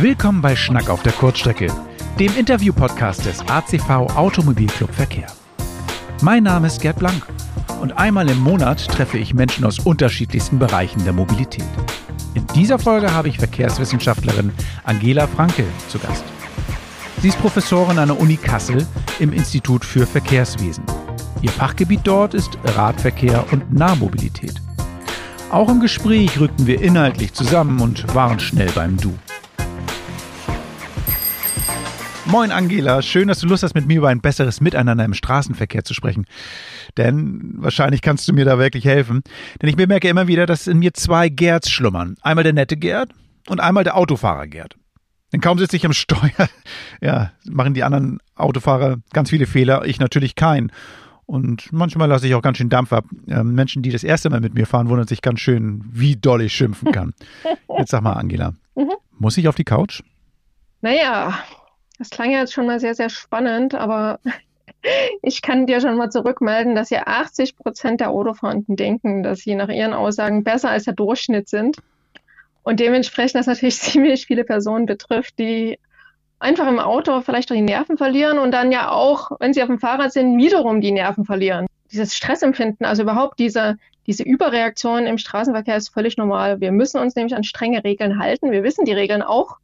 Willkommen 0.00 0.40
bei 0.40 0.54
Schnack 0.54 0.90
auf 0.90 1.02
der 1.02 1.10
Kurzstrecke, 1.10 1.72
dem 2.20 2.32
Interview-Podcast 2.36 3.26
des 3.26 3.40
ACV 3.40 4.14
Automobilclub 4.14 4.94
Verkehr. 4.94 5.26
Mein 6.22 6.44
Name 6.44 6.68
ist 6.68 6.80
Gerd 6.80 7.00
Blank 7.00 7.26
und 7.80 7.98
einmal 7.98 8.28
im 8.28 8.38
Monat 8.38 8.86
treffe 8.86 9.18
ich 9.18 9.34
Menschen 9.34 9.64
aus 9.64 9.80
unterschiedlichsten 9.80 10.60
Bereichen 10.60 11.02
der 11.02 11.12
Mobilität. 11.12 11.66
In 12.34 12.46
dieser 12.54 12.78
Folge 12.78 13.12
habe 13.12 13.28
ich 13.28 13.38
Verkehrswissenschaftlerin 13.38 14.52
Angela 14.84 15.26
Franke 15.26 15.64
zu 15.88 15.98
Gast. 15.98 16.22
Sie 17.20 17.28
ist 17.28 17.40
Professorin 17.40 17.98
an 17.98 18.06
der 18.06 18.20
Uni 18.20 18.36
Kassel 18.36 18.86
im 19.18 19.32
Institut 19.32 19.84
für 19.84 20.06
Verkehrswesen. 20.06 20.84
Ihr 21.42 21.50
Fachgebiet 21.50 22.02
dort 22.04 22.34
ist 22.34 22.56
Radverkehr 22.76 23.44
und 23.50 23.72
Nahmobilität. 23.72 24.62
Auch 25.50 25.68
im 25.68 25.80
Gespräch 25.80 26.38
rückten 26.38 26.68
wir 26.68 26.80
inhaltlich 26.80 27.32
zusammen 27.32 27.80
und 27.80 28.14
waren 28.14 28.38
schnell 28.38 28.70
beim 28.76 28.96
Du. 28.96 29.18
Moin 32.30 32.52
Angela, 32.52 33.00
schön, 33.00 33.26
dass 33.26 33.40
du 33.40 33.46
Lust 33.46 33.62
hast, 33.62 33.74
mit 33.74 33.86
mir 33.86 33.96
über 33.96 34.10
ein 34.10 34.20
besseres 34.20 34.60
Miteinander 34.60 35.02
im 35.02 35.14
Straßenverkehr 35.14 35.82
zu 35.82 35.94
sprechen. 35.94 36.26
Denn 36.98 37.54
wahrscheinlich 37.56 38.02
kannst 38.02 38.28
du 38.28 38.34
mir 38.34 38.44
da 38.44 38.58
wirklich 38.58 38.84
helfen. 38.84 39.22
Denn 39.62 39.70
ich 39.70 39.76
bemerke 39.76 40.10
immer 40.10 40.26
wieder, 40.26 40.44
dass 40.44 40.66
in 40.66 40.78
mir 40.78 40.92
zwei 40.92 41.30
Gerds 41.30 41.70
schlummern. 41.70 42.16
Einmal 42.20 42.44
der 42.44 42.52
nette 42.52 42.76
Gerd 42.76 43.12
und 43.48 43.60
einmal 43.60 43.82
der 43.82 43.96
Autofahrer 43.96 44.46
Gerd. 44.46 44.76
Denn 45.32 45.40
kaum 45.40 45.58
sitze 45.58 45.76
ich 45.76 45.86
am 45.86 45.94
Steuer, 45.94 46.50
ja, 47.00 47.32
machen 47.48 47.72
die 47.72 47.82
anderen 47.82 48.18
Autofahrer 48.34 48.98
ganz 49.14 49.30
viele 49.30 49.46
Fehler, 49.46 49.86
ich 49.86 49.98
natürlich 49.98 50.34
keinen. 50.34 50.70
Und 51.24 51.72
manchmal 51.72 52.10
lasse 52.10 52.26
ich 52.26 52.34
auch 52.34 52.42
ganz 52.42 52.58
schön 52.58 52.68
Dampf 52.68 52.92
ab. 52.92 53.06
Ähm, 53.26 53.54
Menschen, 53.54 53.82
die 53.82 53.90
das 53.90 54.04
erste 54.04 54.28
Mal 54.28 54.40
mit 54.40 54.52
mir 54.52 54.66
fahren, 54.66 54.90
wundern 54.90 55.06
sich 55.06 55.22
ganz 55.22 55.40
schön, 55.40 55.82
wie 55.90 56.16
doll 56.16 56.42
ich 56.42 56.52
schimpfen 56.52 56.92
kann. 56.92 57.14
Jetzt 57.78 57.90
sag 57.90 58.02
mal, 58.02 58.12
Angela, 58.12 58.52
mhm. 58.74 58.92
muss 59.18 59.38
ich 59.38 59.48
auf 59.48 59.54
die 59.54 59.64
Couch? 59.64 60.02
Naja, 60.82 61.38
das 61.98 62.10
klang 62.10 62.30
ja 62.30 62.38
jetzt 62.38 62.52
schon 62.52 62.66
mal 62.66 62.80
sehr, 62.80 62.94
sehr 62.94 63.10
spannend, 63.10 63.74
aber 63.74 64.20
ich 65.22 65.42
kann 65.42 65.66
dir 65.66 65.80
schon 65.80 65.96
mal 65.96 66.10
zurückmelden, 66.10 66.74
dass 66.74 66.90
ja 66.90 67.02
80 67.06 67.56
Prozent 67.56 68.00
der 68.00 68.10
Autofahrenden 68.10 68.76
denken, 68.76 69.22
dass 69.22 69.40
sie 69.40 69.54
nach 69.54 69.68
ihren 69.68 69.92
Aussagen 69.92 70.44
besser 70.44 70.70
als 70.70 70.84
der 70.84 70.94
Durchschnitt 70.94 71.48
sind. 71.48 71.76
Und 72.62 72.80
dementsprechend 72.80 73.36
das 73.36 73.46
natürlich 73.46 73.78
ziemlich 73.80 74.26
viele 74.26 74.44
Personen 74.44 74.86
betrifft, 74.86 75.38
die 75.38 75.78
einfach 76.38 76.68
im 76.68 76.78
Auto 76.78 77.20
vielleicht 77.20 77.50
auch 77.50 77.56
die 77.56 77.62
Nerven 77.62 77.96
verlieren 77.96 78.38
und 78.38 78.52
dann 78.52 78.70
ja 78.70 78.90
auch, 78.90 79.32
wenn 79.40 79.52
sie 79.52 79.62
auf 79.62 79.68
dem 79.68 79.80
Fahrrad 79.80 80.12
sind, 80.12 80.38
wiederum 80.38 80.80
die 80.80 80.92
Nerven 80.92 81.24
verlieren. 81.24 81.66
Dieses 81.90 82.14
Stressempfinden, 82.14 82.86
also 82.86 83.02
überhaupt 83.02 83.38
diese, 83.38 83.76
diese 84.06 84.22
Überreaktion 84.22 85.06
im 85.06 85.18
Straßenverkehr 85.18 85.76
ist 85.76 85.88
völlig 85.88 86.16
normal. 86.16 86.60
Wir 86.60 86.70
müssen 86.70 87.00
uns 87.00 87.16
nämlich 87.16 87.34
an 87.34 87.42
strenge 87.42 87.82
Regeln 87.82 88.20
halten. 88.20 88.52
Wir 88.52 88.62
wissen 88.62 88.84
die 88.84 88.92
Regeln 88.92 89.22
auch. 89.22 89.56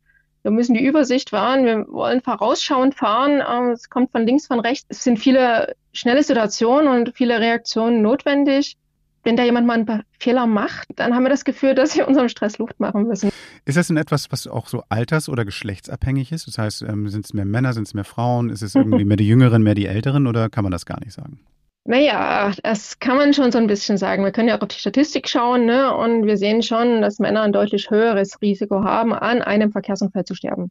Wir 0.45 0.51
müssen 0.51 0.75
die 0.75 0.85
Übersicht 0.85 1.33
wahren. 1.33 1.65
Wir 1.65 1.87
wollen 1.89 2.21
vorausschauend 2.21 2.95
fahren. 2.95 3.43
Ähm, 3.51 3.71
es 3.73 3.89
kommt 3.89 4.13
von 4.13 4.27
links, 4.27 4.47
von 4.47 4.61
rechts. 4.61 4.85
Es 4.91 5.03
sind 5.03 5.19
viele 5.19 5.75
schnelle 5.95 6.23
Situationen 6.23 6.87
und 6.89 7.15
viele 7.17 7.41
Reaktionen 7.41 8.03
notwendig. 8.03 8.77
Wenn 9.23 9.37
da 9.37 9.43
jemand 9.43 9.67
mal 9.67 9.73
einen 9.73 10.03
Fehler 10.21 10.47
macht, 10.47 10.87
dann 10.97 11.15
haben 11.15 11.23
wir 11.23 11.31
das 11.31 11.47
Gefühl, 11.47 11.75
dass 11.75 11.97
wir 11.97 12.07
unserem 12.07 12.29
Stress 12.29 12.59
Luft 12.59 12.79
machen 12.79 13.05
müssen. 13.05 13.31
Ist 13.65 13.79
das 13.79 13.87
denn 13.87 13.97
etwas, 13.97 14.31
was 14.33 14.47
auch 14.47 14.67
so 14.67 14.83
alters- 14.91 15.31
oder 15.31 15.47
geschlechtsabhängig 15.47 16.31
ist? 16.31 16.47
Das 16.47 16.59
heißt, 16.59 16.83
ähm, 16.83 17.09
sind 17.09 17.25
es 17.25 17.33
mehr 17.33 17.47
Männer, 17.47 17.73
sind 17.73 17.87
es 17.87 17.95
mehr 17.95 18.05
Frauen? 18.05 18.51
Ist 18.51 18.61
es 18.61 18.75
irgendwie 18.75 19.07
mehr 19.07 19.17
die 19.17 19.27
Jüngeren, 19.27 19.63
mehr 19.63 19.75
die 19.75 19.87
Älteren 19.87 20.27
oder 20.27 20.51
kann 20.51 20.63
man 20.63 20.73
das 20.73 20.85
gar 20.85 21.01
nicht 21.01 21.15
sagen? 21.15 21.41
Naja, 21.87 22.53
das 22.63 22.99
kann 22.99 23.19
man 23.19 23.35
schon 23.35 23.53
so 23.53 23.59
ein 23.59 23.67
bisschen 23.67 23.99
sagen. 23.99 24.25
Wir 24.25 24.33
können 24.33 24.49
ja 24.49 24.57
auch 24.57 24.63
auf 24.63 24.69
die 24.69 24.79
Statistik 24.79 25.29
schauen, 25.29 25.67
ne? 25.67 25.95
Und 25.95 26.27
wir 26.27 26.39
sehen 26.39 26.63
schon, 26.63 27.03
dass 27.03 27.19
Männer 27.19 27.43
ein 27.43 27.53
deutlich 27.53 27.91
höheres 27.91 28.41
Risiko 28.41 28.85
haben, 28.85 29.13
an 29.13 29.43
einem 29.43 29.71
Verkehrsunfall 29.71 30.25
zu 30.25 30.35
sterben. 30.35 30.71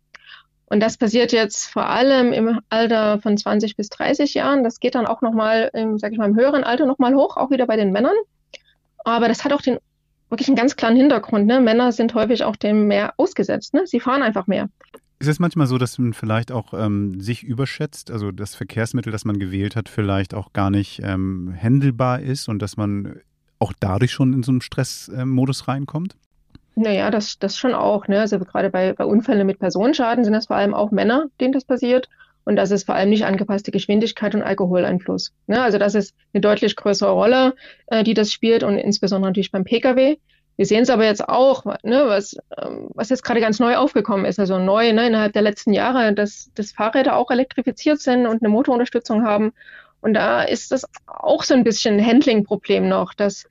Und 0.66 0.80
das 0.80 0.98
passiert 0.98 1.32
jetzt 1.32 1.68
vor 1.68 1.86
allem 1.86 2.34
im 2.34 2.60
Alter 2.70 3.20
von 3.20 3.38
20 3.38 3.76
bis 3.76 3.90
30 3.90 4.34
Jahren. 4.34 4.64
Das 4.64 4.80
geht 4.80 4.96
dann 4.96 5.06
auch 5.06 5.22
nochmal, 5.22 5.70
im, 5.74 6.00
sag 6.00 6.14
ich 6.14 6.18
mal, 6.18 6.30
im 6.30 6.36
höheren 6.36 6.64
Alter 6.64 6.88
nochmal 6.88 7.14
hoch, 7.14 7.38
auch 7.38 7.52
wieder 7.52 7.68
bei 7.68 7.76
den 7.76 7.92
Männern. 7.92 8.16
Aber 9.06 9.28
das 9.28 9.44
hat 9.44 9.54
auch 9.54 9.62
den 9.62 9.78
wirklich 10.32 10.48
einen 10.48 10.58
ganz 10.58 10.76
klaren 10.76 10.96
Hintergrund. 10.96 11.46
Ne? 11.46 11.60
Männer 11.62 11.92
sind 11.92 12.16
häufig 12.16 12.44
auch 12.44 12.56
dem 12.56 12.88
mehr 12.88 13.14
ausgesetzt. 13.18 13.76
Ne? 13.76 13.86
Sie 13.86 14.00
fahren 14.00 14.24
einfach 14.24 14.48
mehr. 14.48 14.68
Ist 15.24 15.30
es 15.30 15.40
manchmal 15.40 15.68
so, 15.68 15.78
dass 15.78 15.98
man 16.00 16.12
vielleicht 16.12 16.52
auch 16.52 16.74
ähm, 16.74 17.22
sich 17.22 17.44
überschätzt, 17.46 18.12
also 18.12 18.34
das 18.34 18.56
Verkehrsmittel, 18.56 19.10
das 19.10 19.24
man 19.24 19.40
gewählt 19.40 19.78
hat, 19.78 19.88
vielleicht 19.88 20.34
auch 20.34 20.52
gar 20.52 20.70
nicht 20.70 21.00
ähm, 21.02 21.54
händelbar 21.56 22.20
ist 22.20 22.50
und 22.50 22.62
dass 22.62 22.76
man 22.76 23.22
auch 23.58 23.72
dadurch 23.80 24.12
schon 24.12 24.34
in 24.34 24.44
so 24.44 24.52
einen 24.52 24.60
Stressmodus 24.60 25.62
ähm, 25.62 25.66
reinkommt? 25.66 26.18
Naja, 26.76 27.10
das, 27.10 27.40
das 27.40 27.56
schon 27.58 27.74
auch. 27.74 28.10
Ne? 28.10 28.20
Also 28.20 28.38
gerade 28.38 28.70
bei, 28.70 28.92
bei 28.92 29.06
Unfällen 29.06 29.48
mit 29.48 29.60
Personenschaden 29.60 30.26
sind 30.26 30.34
das 30.34 30.48
vor 30.48 30.58
allem 30.58 30.74
auch 30.74 30.92
Männer, 30.92 31.28
denen 31.40 31.54
das 31.54 31.64
passiert. 31.64 32.10
Und 32.44 32.58
das 32.58 32.72
ist 32.72 32.86
vor 32.86 32.96
allem 32.96 33.10
nicht 33.10 33.24
angepasste 33.24 33.72
Geschwindigkeit 33.72 34.36
und 34.36 34.42
Alkoholeinfluss. 34.42 35.32
Ne? 35.48 35.62
Also 35.62 35.78
das 35.78 35.96
ist 35.96 36.14
eine 36.34 36.42
deutlich 36.42 36.76
größere 36.76 37.12
Rolle, 37.12 37.56
äh, 37.88 38.04
die 38.04 38.14
das 38.14 38.30
spielt 38.30 38.62
und 38.62 38.78
insbesondere 38.78 39.30
natürlich 39.30 39.54
beim 39.54 39.64
Pkw. 39.64 40.18
Wir 40.56 40.66
sehen 40.66 40.84
es 40.84 40.90
aber 40.90 41.06
jetzt 41.06 41.28
auch, 41.28 41.66
ne, 41.84 42.04
was, 42.06 42.36
ähm, 42.58 42.90
was 42.94 43.10
jetzt 43.10 43.24
gerade 43.24 43.40
ganz 43.40 43.60
neu 43.60 43.76
aufgekommen 43.76 44.26
ist, 44.26 44.40
also 44.40 44.60
neu 44.60 44.94
ne, 44.94 45.08
innerhalb 45.08 45.34
der 45.34 45.42
letzten 45.42 45.74
Jahre, 45.74 46.14
dass, 46.14 46.52
dass 46.54 46.72
Fahrräder 46.72 47.16
auch 47.16 47.32
elektrifiziert 47.32 48.00
sind 48.00 48.28
und 48.28 48.42
eine 48.42 48.50
Motorunterstützung 48.50 49.24
haben. 49.24 49.54
Und 50.02 50.14
da 50.14 50.44
ist 50.44 50.72
das 50.72 50.86
auch 51.08 51.44
so 51.44 51.54
ein 51.54 51.64
bisschen 51.64 51.98
ein 51.98 52.06
Handling-Problem 52.06 52.88
noch, 52.88 53.14
dass 53.14 53.46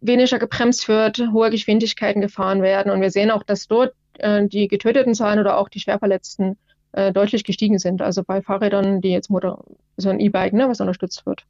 weniger 0.00 0.38
gebremst 0.38 0.88
wird, 0.88 1.18
hohe 1.32 1.50
Geschwindigkeiten 1.50 2.20
gefahren 2.20 2.62
werden. 2.62 2.92
Und 2.92 3.00
wir 3.00 3.10
sehen 3.10 3.30
auch, 3.30 3.42
dass 3.42 3.66
dort 3.66 3.94
äh, 4.18 4.46
die 4.46 4.68
getöteten 4.68 5.14
Zahlen 5.14 5.40
oder 5.40 5.58
auch 5.58 5.68
die 5.68 5.80
Schwerverletzten 5.80 6.58
äh, 6.92 7.12
deutlich 7.12 7.44
gestiegen 7.44 7.78
sind. 7.78 8.02
Also 8.02 8.22
bei 8.22 8.42
Fahrrädern, 8.42 9.00
die 9.00 9.10
jetzt 9.10 9.30
Motor, 9.30 9.64
so 9.96 10.10
ein 10.10 10.20
E-Bike, 10.20 10.52
ne, 10.52 10.68
was 10.68 10.80
unterstützt 10.80 11.26
wird. 11.26 11.44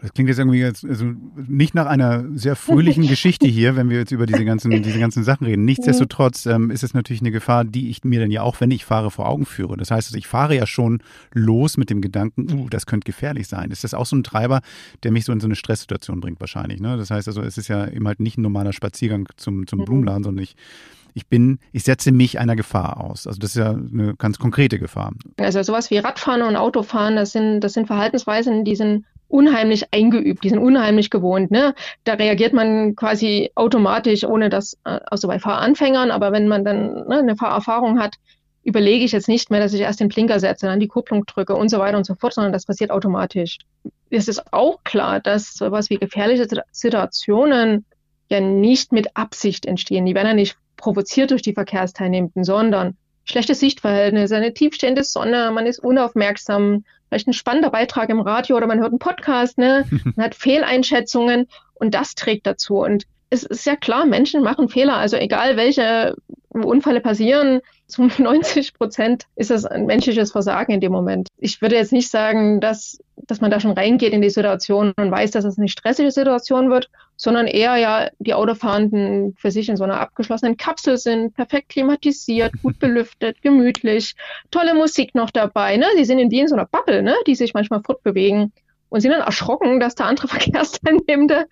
Das 0.00 0.12
klingt 0.12 0.28
jetzt 0.28 0.38
irgendwie 0.38 0.60
jetzt, 0.60 0.84
also 0.84 1.06
nicht 1.36 1.74
nach 1.74 1.86
einer 1.86 2.24
sehr 2.34 2.54
fröhlichen 2.54 3.06
Geschichte 3.08 3.48
hier, 3.48 3.74
wenn 3.74 3.90
wir 3.90 3.98
jetzt 3.98 4.12
über 4.12 4.26
diese 4.26 4.44
ganzen, 4.44 4.70
diese 4.82 4.98
ganzen 5.00 5.24
Sachen 5.24 5.46
reden. 5.46 5.64
Nichtsdestotrotz 5.64 6.46
ähm, 6.46 6.70
ist 6.70 6.84
es 6.84 6.94
natürlich 6.94 7.20
eine 7.20 7.32
Gefahr, 7.32 7.64
die 7.64 7.90
ich 7.90 8.04
mir 8.04 8.20
dann 8.20 8.30
ja 8.30 8.42
auch, 8.42 8.60
wenn 8.60 8.70
ich 8.70 8.84
fahre, 8.84 9.10
vor 9.10 9.28
Augen 9.28 9.44
führe. 9.44 9.76
Das 9.76 9.90
heißt, 9.90 10.14
ich 10.14 10.28
fahre 10.28 10.54
ja 10.54 10.66
schon 10.66 11.02
los 11.32 11.76
mit 11.76 11.90
dem 11.90 12.00
Gedanken, 12.00 12.52
uh, 12.52 12.68
das 12.68 12.86
könnte 12.86 13.06
gefährlich 13.06 13.48
sein. 13.48 13.72
Ist 13.72 13.82
das 13.82 13.94
auch 13.94 14.06
so 14.06 14.14
ein 14.14 14.22
Treiber, 14.22 14.60
der 15.02 15.10
mich 15.10 15.24
so 15.24 15.32
in 15.32 15.40
so 15.40 15.46
eine 15.46 15.56
Stresssituation 15.56 16.20
bringt 16.20 16.40
wahrscheinlich? 16.40 16.80
Ne? 16.80 16.96
Das 16.96 17.10
heißt 17.10 17.26
also, 17.26 17.42
es 17.42 17.58
ist 17.58 17.68
ja 17.68 17.88
eben 17.88 18.06
halt 18.06 18.20
nicht 18.20 18.38
ein 18.38 18.42
normaler 18.42 18.72
Spaziergang 18.72 19.28
zum, 19.36 19.66
zum. 19.66 19.78
Blumenladen, 19.78 20.24
sondern 20.24 20.42
ich 20.42 20.56
ich 21.14 21.26
bin, 21.26 21.58
ich 21.72 21.82
setze 21.82 22.12
mich 22.12 22.38
einer 22.38 22.54
Gefahr 22.54 23.00
aus. 23.00 23.26
Also 23.26 23.38
das 23.38 23.50
ist 23.50 23.56
ja 23.56 23.70
eine 23.70 24.14
ganz 24.16 24.38
konkrete 24.38 24.78
Gefahr. 24.78 25.12
Also 25.36 25.62
sowas 25.62 25.90
wie 25.90 25.98
Radfahren 25.98 26.42
und 26.42 26.56
Autofahren, 26.56 27.16
das 27.16 27.32
sind, 27.32 27.60
das 27.60 27.72
sind 27.72 27.86
Verhaltensweisen, 27.86 28.64
die 28.64 28.76
sind 28.76 29.04
unheimlich 29.28 29.92
eingeübt, 29.92 30.42
die 30.42 30.48
sind 30.48 30.58
unheimlich 30.58 31.10
gewohnt. 31.10 31.50
Ne? 31.50 31.74
Da 32.04 32.14
reagiert 32.14 32.52
man 32.52 32.96
quasi 32.96 33.50
automatisch, 33.54 34.24
ohne 34.24 34.48
das, 34.48 34.78
äh, 34.84 34.98
also 35.06 35.28
bei 35.28 35.38
Fahranfängern, 35.38 36.10
aber 36.10 36.32
wenn 36.32 36.48
man 36.48 36.64
dann 36.64 37.06
ne, 37.06 37.18
eine 37.18 37.36
Fahrerfahrung 37.36 38.00
hat, 38.00 38.14
überlege 38.64 39.04
ich 39.04 39.12
jetzt 39.12 39.28
nicht 39.28 39.50
mehr, 39.50 39.60
dass 39.60 39.72
ich 39.72 39.80
erst 39.80 40.00
den 40.00 40.08
Blinker 40.08 40.40
setze, 40.40 40.66
dann 40.66 40.80
die 40.80 40.88
Kupplung 40.88 41.24
drücke 41.26 41.54
und 41.54 41.70
so 41.70 41.78
weiter 41.78 41.96
und 41.96 42.04
so 42.04 42.14
fort, 42.14 42.34
sondern 42.34 42.52
das 42.52 42.66
passiert 42.66 42.90
automatisch. 42.90 43.58
Es 44.10 44.28
ist 44.28 44.52
auch 44.52 44.82
klar, 44.84 45.20
dass 45.20 45.54
sowas 45.54 45.90
wie 45.90 45.96
gefährliche 45.96 46.46
Situationen 46.70 47.86
ja 48.30 48.40
nicht 48.40 48.92
mit 48.92 49.16
Absicht 49.16 49.64
entstehen. 49.64 50.04
Die 50.04 50.14
werden 50.14 50.28
ja 50.28 50.34
nicht 50.34 50.56
provoziert 50.76 51.30
durch 51.30 51.42
die 51.42 51.54
Verkehrsteilnehmenden, 51.54 52.44
sondern 52.44 52.96
schlechte 53.24 53.54
Sichtverhältnisse, 53.54 54.36
eine 54.36 54.54
tiefstehende 54.54 55.04
Sonne, 55.04 55.50
man 55.52 55.66
ist 55.66 55.78
unaufmerksam, 55.78 56.84
vielleicht 57.08 57.28
ein 57.28 57.32
spannender 57.32 57.70
Beitrag 57.70 58.08
im 58.10 58.20
Radio 58.20 58.56
oder 58.56 58.66
man 58.66 58.78
hört 58.78 58.90
einen 58.90 58.98
Podcast, 58.98 59.58
ne? 59.58 59.86
man 60.16 60.26
hat 60.26 60.34
Fehleinschätzungen 60.34 61.48
und 61.74 61.94
das 61.94 62.14
trägt 62.14 62.46
dazu. 62.46 62.78
Und 62.78 63.04
es 63.30 63.42
ist 63.44 63.66
ja 63.66 63.76
klar, 63.76 64.06
Menschen 64.06 64.42
machen 64.42 64.68
Fehler. 64.68 64.96
Also 64.96 65.16
egal 65.16 65.56
welche 65.56 66.16
Unfälle 66.50 67.00
passieren, 67.00 67.60
zu 67.88 68.02
90 68.22 68.74
Prozent 68.74 69.24
ist 69.34 69.50
das 69.50 69.64
ein 69.64 69.86
menschliches 69.86 70.32
Versagen 70.32 70.72
in 70.72 70.80
dem 70.80 70.92
Moment. 70.92 71.28
Ich 71.38 71.60
würde 71.60 71.76
jetzt 71.76 71.92
nicht 71.92 72.10
sagen, 72.10 72.60
dass, 72.60 72.98
dass 73.16 73.40
man 73.40 73.50
da 73.50 73.58
schon 73.58 73.72
reingeht 73.72 74.12
in 74.12 74.22
die 74.22 74.30
Situation 74.30 74.92
und 74.96 75.10
weiß, 75.10 75.32
dass 75.32 75.44
es 75.44 75.58
eine 75.58 75.68
stressige 75.68 76.10
Situation 76.10 76.70
wird, 76.70 76.90
sondern 77.16 77.46
eher 77.46 77.76
ja 77.76 78.10
die 78.18 78.34
Autofahrenden 78.34 79.34
für 79.36 79.50
sich 79.50 79.68
in 79.68 79.76
so 79.76 79.84
einer 79.84 80.00
abgeschlossenen 80.00 80.56
Kapsel 80.56 80.98
sind, 80.98 81.34
perfekt 81.34 81.70
klimatisiert, 81.70 82.52
gut 82.62 82.78
belüftet, 82.78 83.42
gemütlich, 83.42 84.14
tolle 84.50 84.74
Musik 84.74 85.14
noch 85.14 85.30
dabei. 85.30 85.76
Ne? 85.76 85.86
Die 85.98 86.04
sind 86.04 86.18
in 86.18 86.30
wie 86.30 86.40
in 86.40 86.48
so 86.48 86.54
einer 86.54 86.66
Bubble, 86.66 87.02
ne? 87.02 87.14
die 87.26 87.34
sich 87.34 87.54
manchmal 87.54 87.82
fortbewegen 87.82 88.52
und 88.90 89.00
sind 89.00 89.12
dann 89.12 89.20
erschrocken, 89.20 89.80
dass 89.80 89.94
da 89.94 90.04
andere 90.04 90.28
Verkehrsteilnehmende 90.28 91.46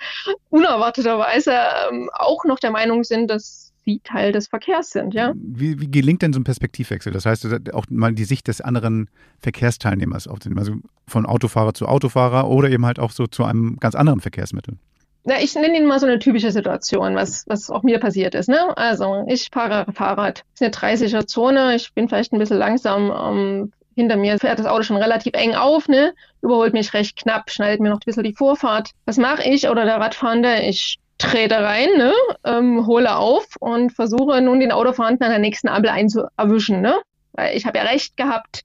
unerwarteterweise 0.51 1.53
ähm, 1.91 2.11
auch 2.13 2.45
noch 2.45 2.59
der 2.59 2.71
Meinung 2.71 3.05
sind, 3.05 3.31
dass 3.31 3.66
sie 3.87 4.01
Teil 4.05 4.33
des 4.33 4.49
Verkehrs 4.49 4.91
sind, 4.91 5.15
ja. 5.15 5.33
Wie, 5.35 5.81
wie 5.81 5.91
gelingt 5.91 6.21
denn 6.21 6.33
so 6.33 6.41
ein 6.41 6.45
Perspektivwechsel? 6.45 7.13
Das 7.13 7.25
heißt, 7.25 7.73
auch 7.73 7.87
mal 7.89 8.13
die 8.13 8.25
Sicht 8.25 8.49
des 8.49 8.61
anderen 8.61 9.09
Verkehrsteilnehmers 9.41 10.29
aufzunehmen, 10.29 10.59
also 10.59 10.75
von 11.07 11.25
Autofahrer 11.25 11.73
zu 11.73 11.87
Autofahrer 11.87 12.51
oder 12.51 12.69
eben 12.69 12.85
halt 12.85 12.99
auch 12.99 13.13
so 13.13 13.27
zu 13.27 13.45
einem 13.45 13.79
ganz 13.79 13.95
anderen 13.95 14.21
Verkehrsmittel. 14.21 14.77
Na, 15.25 15.41
ich 15.41 15.55
nenne 15.55 15.77
Ihnen 15.77 15.87
mal 15.87 15.99
so 15.99 16.07
eine 16.07 16.19
typische 16.19 16.53
Situation, 16.53 17.17
was, 17.17 17.45
was 17.49 17.71
auch 17.71 17.83
mir 17.83 17.99
passiert 17.99 18.35
ist. 18.35 18.49
Ne? 18.49 18.77
Also, 18.77 19.25
ich 19.27 19.49
fahre 19.51 19.91
Fahrrad. 19.93 20.45
Es 20.55 20.61
ist 20.61 20.83
eine 20.85 20.97
30er 20.97 21.27
Zone. 21.27 21.75
Ich 21.75 21.93
bin 21.95 22.09
vielleicht 22.09 22.33
ein 22.33 22.39
bisschen 22.39 22.59
langsam. 22.59 23.11
Ähm, 23.11 23.73
hinter 23.97 24.17
mir 24.17 24.39
fährt 24.39 24.59
das 24.59 24.67
Auto 24.67 24.83
schon 24.83 24.99
relativ 24.99 25.33
eng 25.35 25.55
auf, 25.55 25.89
ne? 25.89 26.13
überholt 26.43 26.75
mich 26.75 26.93
recht 26.93 27.17
knapp, 27.17 27.51
schneidet 27.51 27.81
mir 27.81 27.89
noch 27.89 27.97
ein 27.97 28.05
bisschen 28.05 28.25
die 28.25 28.35
Vorfahrt. 28.35 28.91
Was 29.07 29.17
mache 29.17 29.43
ich 29.49 29.69
oder 29.69 29.85
der 29.85 29.97
Radfahrende? 29.97 30.61
Ich 30.61 30.99
trete 31.19 31.57
rein, 31.57 31.89
ne? 31.97 32.13
ähm, 32.45 32.87
hole 32.87 33.17
auf 33.17 33.47
und 33.61 33.91
versuche 33.91 34.41
nun 34.41 34.61
den 34.61 34.73
Autofahrenden 34.73 35.25
an 35.25 35.31
der 35.31 35.39
nächsten 35.39 35.69
Ampel 35.69 35.91
einzuerwischen. 35.91 36.81
Ne? 36.81 37.01
Weil 37.33 37.57
ich 37.57 37.67
habe 37.67 37.79
ja 37.79 37.85
recht 37.85 38.17
gehabt. 38.17 38.63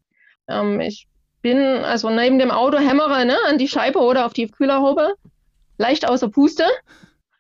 Ähm, 0.48 0.80
ich 0.82 1.08
bin 1.42 1.60
also 1.60 2.10
neben 2.10 2.40
dem 2.40 2.52
Auto 2.52 2.78
hämmere 2.78 3.26
ne, 3.26 3.38
an 3.48 3.58
die 3.58 3.68
Scheibe 3.68 4.00
oder 4.00 4.26
auf 4.26 4.34
die 4.34 4.48
Kühlerhaube 4.48 5.16
leicht 5.78 6.08
außer 6.08 6.30
Puste. 6.30 6.66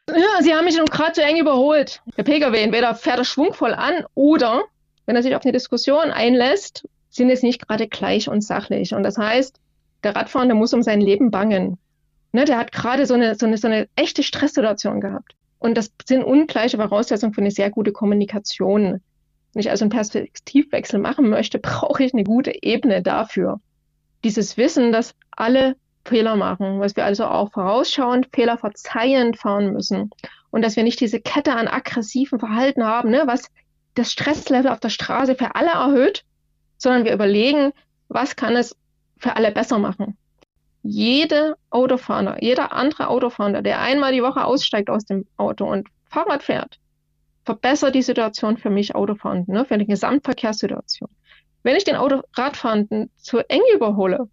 Ja, 0.10 0.42
sie 0.42 0.54
haben 0.54 0.66
mich 0.66 0.78
gerade 0.78 1.13
zu 1.13 1.24
eng 1.24 1.38
überholt. 1.38 2.02
Der 2.18 2.24
Pkw 2.24 2.58
entweder 2.60 2.96
fährt 2.96 3.19
er 3.19 3.25
schwungvoll 3.25 3.74
an 3.74 4.06
oder, 4.16 4.63
wenn 5.06 5.16
er 5.16 5.24
sich 5.24 5.36
auf 5.36 5.44
eine 5.44 5.54
Diskussion 5.54 6.12
einlässt, 6.12 6.88
sind 7.10 7.30
es 7.30 7.44
nicht 7.44 7.66
gerade 7.66 7.88
gleich 7.88 8.28
und 8.28 8.42
sachlich. 8.42 8.94
Und 8.94 9.04
das 9.04 9.18
heißt, 9.18 9.60
der 10.04 10.16
Radfahrende 10.16 10.56
muss 10.56 10.74
um 10.74 10.81
sein 10.81 11.00
Leben 11.00 11.30
bangen. 11.30 11.78
Ne, 12.33 12.45
der 12.45 12.57
hat 12.57 12.72
gerade 12.72 13.06
so 13.06 13.13
eine, 13.13 13.36
so, 13.36 13.45
eine, 13.45 13.57
so 13.57 13.68
eine 13.68 13.88
echte 13.95 14.24
Stresssituation 14.24 15.01
gehabt. 15.01 15.36
Und 15.60 15.75
das 15.78 15.92
sind 16.06 16.24
ungleiche 16.24 16.78
Voraussetzungen 16.78 17.33
für 17.33 17.42
eine 17.42 17.51
sehr 17.51 17.69
gute 17.69 17.92
Kommunikation. 17.92 19.01
Wenn 19.54 19.60
ich 19.60 19.69
also 19.69 19.83
einen 19.83 19.92
Perspektivwechsel 19.92 21.00
machen 21.00 21.30
möchte, 21.30 21.60
brauche 21.60 22.04
ich 22.04 22.13
eine 22.13 22.24
gute 22.24 22.63
Ebene 22.63 23.01
dafür. 23.01 23.60
Dieses 24.24 24.57
Wissen, 24.57 24.92
dass 24.92 25.13
alle 25.31 25.75
Fehler 26.06 26.36
machen, 26.36 26.80
dass 26.80 26.95
wir 26.95 27.06
also 27.06 27.25
auch 27.25 27.51
vorausschauend, 27.51 28.30
Fehler 28.34 28.57
verzeihend 28.57 29.38
fahren 29.38 29.74
müssen 29.74 30.10
und 30.50 30.63
dass 30.63 30.75
wir 30.75 30.84
nicht 30.84 31.00
diese 31.00 31.19
Kette 31.19 31.54
an 31.54 31.68
aggressiven 31.68 32.39
Verhalten 32.39 32.84
haben, 32.84 33.12
ne, 33.12 33.24
was 33.25 33.50
das 33.94 34.12
Stresslevel 34.12 34.72
auf 34.72 34.80
der 34.80 34.89
Straße 34.89 35.36
für 35.36 35.56
alle 35.56 35.72
erhöht, 35.72 36.24
sondern 36.77 37.06
wir 37.06 37.13
überlegen, 37.13 37.72
was 38.07 38.36
kann 38.36 38.56
es 38.56 38.75
für 39.18 39.36
alle 39.36 39.51
besser 39.51 39.77
machen. 39.77 40.18
Jede 40.83 41.56
Autofahrer, 41.69 42.42
jeder 42.42 42.74
andere 42.74 43.07
Autofahrer, 43.07 43.62
der 43.62 43.81
einmal 43.81 44.13
die 44.13 44.24
Woche 44.24 44.44
aussteigt 44.45 44.89
aus 44.89 45.06
dem 45.06 45.25
Auto 45.38 45.66
und 45.66 45.88
Fahrrad 46.10 46.44
fährt, 46.44 46.80
verbessert 47.45 47.95
die 47.95 48.01
Situation 48.01 48.57
für 48.57 48.69
mich 48.69 48.95
Autofahrenden, 48.95 49.54
ne, 49.54 49.66
für 49.66 49.78
die 49.78 49.86
Gesamtverkehrssituation. 49.86 51.10
Wenn 51.63 51.75
ich 51.75 51.83
den 51.83 51.95
Auto 51.95 52.22
Radfahrenden 52.36 53.12
zu 53.18 53.39
eng 53.48 53.62
überhole, 53.74 54.28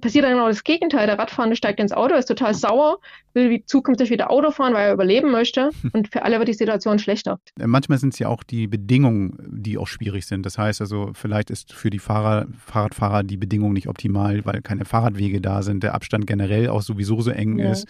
passiert 0.00 0.24
dann 0.24 0.32
genau 0.32 0.48
das 0.48 0.64
Gegenteil. 0.64 1.06
Der 1.06 1.18
Radfahrende 1.18 1.56
steigt 1.56 1.78
ins 1.78 1.92
Auto, 1.92 2.14
ist 2.14 2.26
total 2.26 2.54
sauer, 2.54 2.98
will 3.34 3.62
zukünftig 3.66 4.10
wieder 4.10 4.30
Auto 4.30 4.50
fahren, 4.50 4.74
weil 4.74 4.88
er 4.88 4.94
überleben 4.94 5.30
möchte. 5.30 5.70
Und 5.92 6.08
für 6.08 6.22
alle 6.22 6.38
wird 6.38 6.48
die 6.48 6.54
Situation 6.54 6.98
schlechter. 6.98 7.38
Äh, 7.58 7.66
manchmal 7.66 7.98
sind 7.98 8.14
es 8.14 8.18
ja 8.18 8.28
auch 8.28 8.42
die 8.42 8.66
Bedingungen, 8.66 9.38
die 9.46 9.78
auch 9.78 9.86
schwierig 9.86 10.26
sind. 10.26 10.46
Das 10.46 10.58
heißt 10.58 10.80
also, 10.80 11.10
vielleicht 11.14 11.50
ist 11.50 11.72
für 11.72 11.90
die 11.90 11.98
Fahrer, 11.98 12.46
Fahrradfahrer 12.58 13.22
die 13.22 13.36
Bedingung 13.36 13.72
nicht 13.72 13.88
optimal, 13.88 14.44
weil 14.44 14.62
keine 14.62 14.84
Fahrradwege 14.84 15.40
da 15.40 15.62
sind, 15.62 15.82
der 15.82 15.94
Abstand 15.94 16.26
generell 16.26 16.68
auch 16.68 16.82
sowieso 16.82 17.20
so 17.20 17.30
eng 17.30 17.58
ja. 17.58 17.72
ist. 17.72 17.86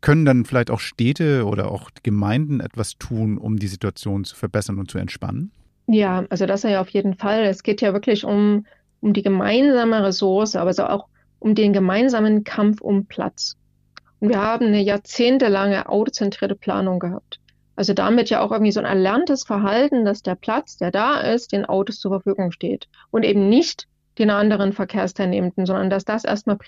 Können 0.00 0.24
dann 0.24 0.44
vielleicht 0.44 0.70
auch 0.70 0.80
Städte 0.80 1.44
oder 1.46 1.70
auch 1.70 1.90
Gemeinden 2.02 2.60
etwas 2.60 2.96
tun, 2.98 3.38
um 3.38 3.58
die 3.58 3.66
Situation 3.66 4.24
zu 4.24 4.34
verbessern 4.36 4.78
und 4.78 4.90
zu 4.90 4.98
entspannen? 4.98 5.52
Ja, 5.86 6.24
also 6.30 6.46
das 6.46 6.62
ja 6.62 6.80
auf 6.80 6.88
jeden 6.90 7.14
Fall. 7.14 7.44
Es 7.44 7.62
geht 7.62 7.80
ja 7.80 7.92
wirklich 7.92 8.24
um, 8.24 8.64
um 9.00 9.12
die 9.12 9.22
gemeinsame 9.22 10.04
Ressource, 10.04 10.54
aber 10.54 10.72
so 10.72 10.84
auch 10.84 11.08
um 11.40 11.54
den 11.54 11.72
gemeinsamen 11.72 12.44
Kampf 12.44 12.80
um 12.80 13.06
Platz. 13.06 13.56
Und 14.20 14.28
wir 14.28 14.40
haben 14.40 14.66
eine 14.66 14.80
jahrzehntelange 14.80 15.88
autozentrierte 15.88 16.54
Planung 16.54 17.00
gehabt. 17.00 17.40
Also 17.74 17.94
damit 17.94 18.28
ja 18.28 18.42
auch 18.42 18.52
irgendwie 18.52 18.72
so 18.72 18.80
ein 18.80 18.86
erlerntes 18.86 19.44
Verhalten, 19.44 20.04
dass 20.04 20.22
der 20.22 20.34
Platz, 20.34 20.76
der 20.76 20.90
da 20.90 21.20
ist, 21.20 21.52
den 21.52 21.64
Autos 21.64 21.98
zur 21.98 22.10
Verfügung 22.10 22.52
steht 22.52 22.88
und 23.10 23.24
eben 23.24 23.48
nicht 23.48 23.86
den 24.18 24.30
anderen 24.30 24.74
Verkehrsteilnehmenden, 24.74 25.64
sondern 25.64 25.88
dass 25.88 26.04
das 26.04 26.24
erstmal 26.24 26.58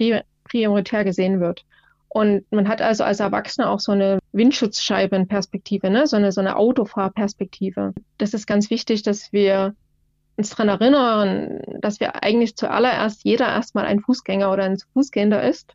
prioritär 0.45 1.05
gesehen 1.05 1.41
wird. 1.41 1.67
Und 2.09 2.51
man 2.51 2.69
hat 2.69 2.81
also 2.81 3.05
als 3.05 3.21
Erwachsener 3.21 3.71
auch 3.71 3.81
so 3.81 3.93
eine 3.93 4.19
Windschutzscheibenperspektive, 4.33 5.91
ne? 5.91 6.07
so 6.07 6.17
eine, 6.17 6.33
so 6.33 6.41
eine 6.41 6.57
Autofahrperspektive. 6.57 7.93
Das 8.19 8.33
ist 8.33 8.47
ganz 8.47 8.71
wichtig, 8.71 9.03
dass 9.03 9.33
wir 9.33 9.75
uns 10.37 10.51
daran 10.51 10.69
erinnern, 10.69 11.61
dass 11.81 12.01
wir 12.01 12.23
eigentlich 12.23 12.57
zuallererst 12.57 13.25
jeder 13.25 13.47
erstmal 13.47 13.85
ein 13.85 14.01
Fußgänger 14.01 14.51
oder 14.53 14.65
ein 14.65 14.79
Fußgänger 14.95 15.43
ist 15.43 15.75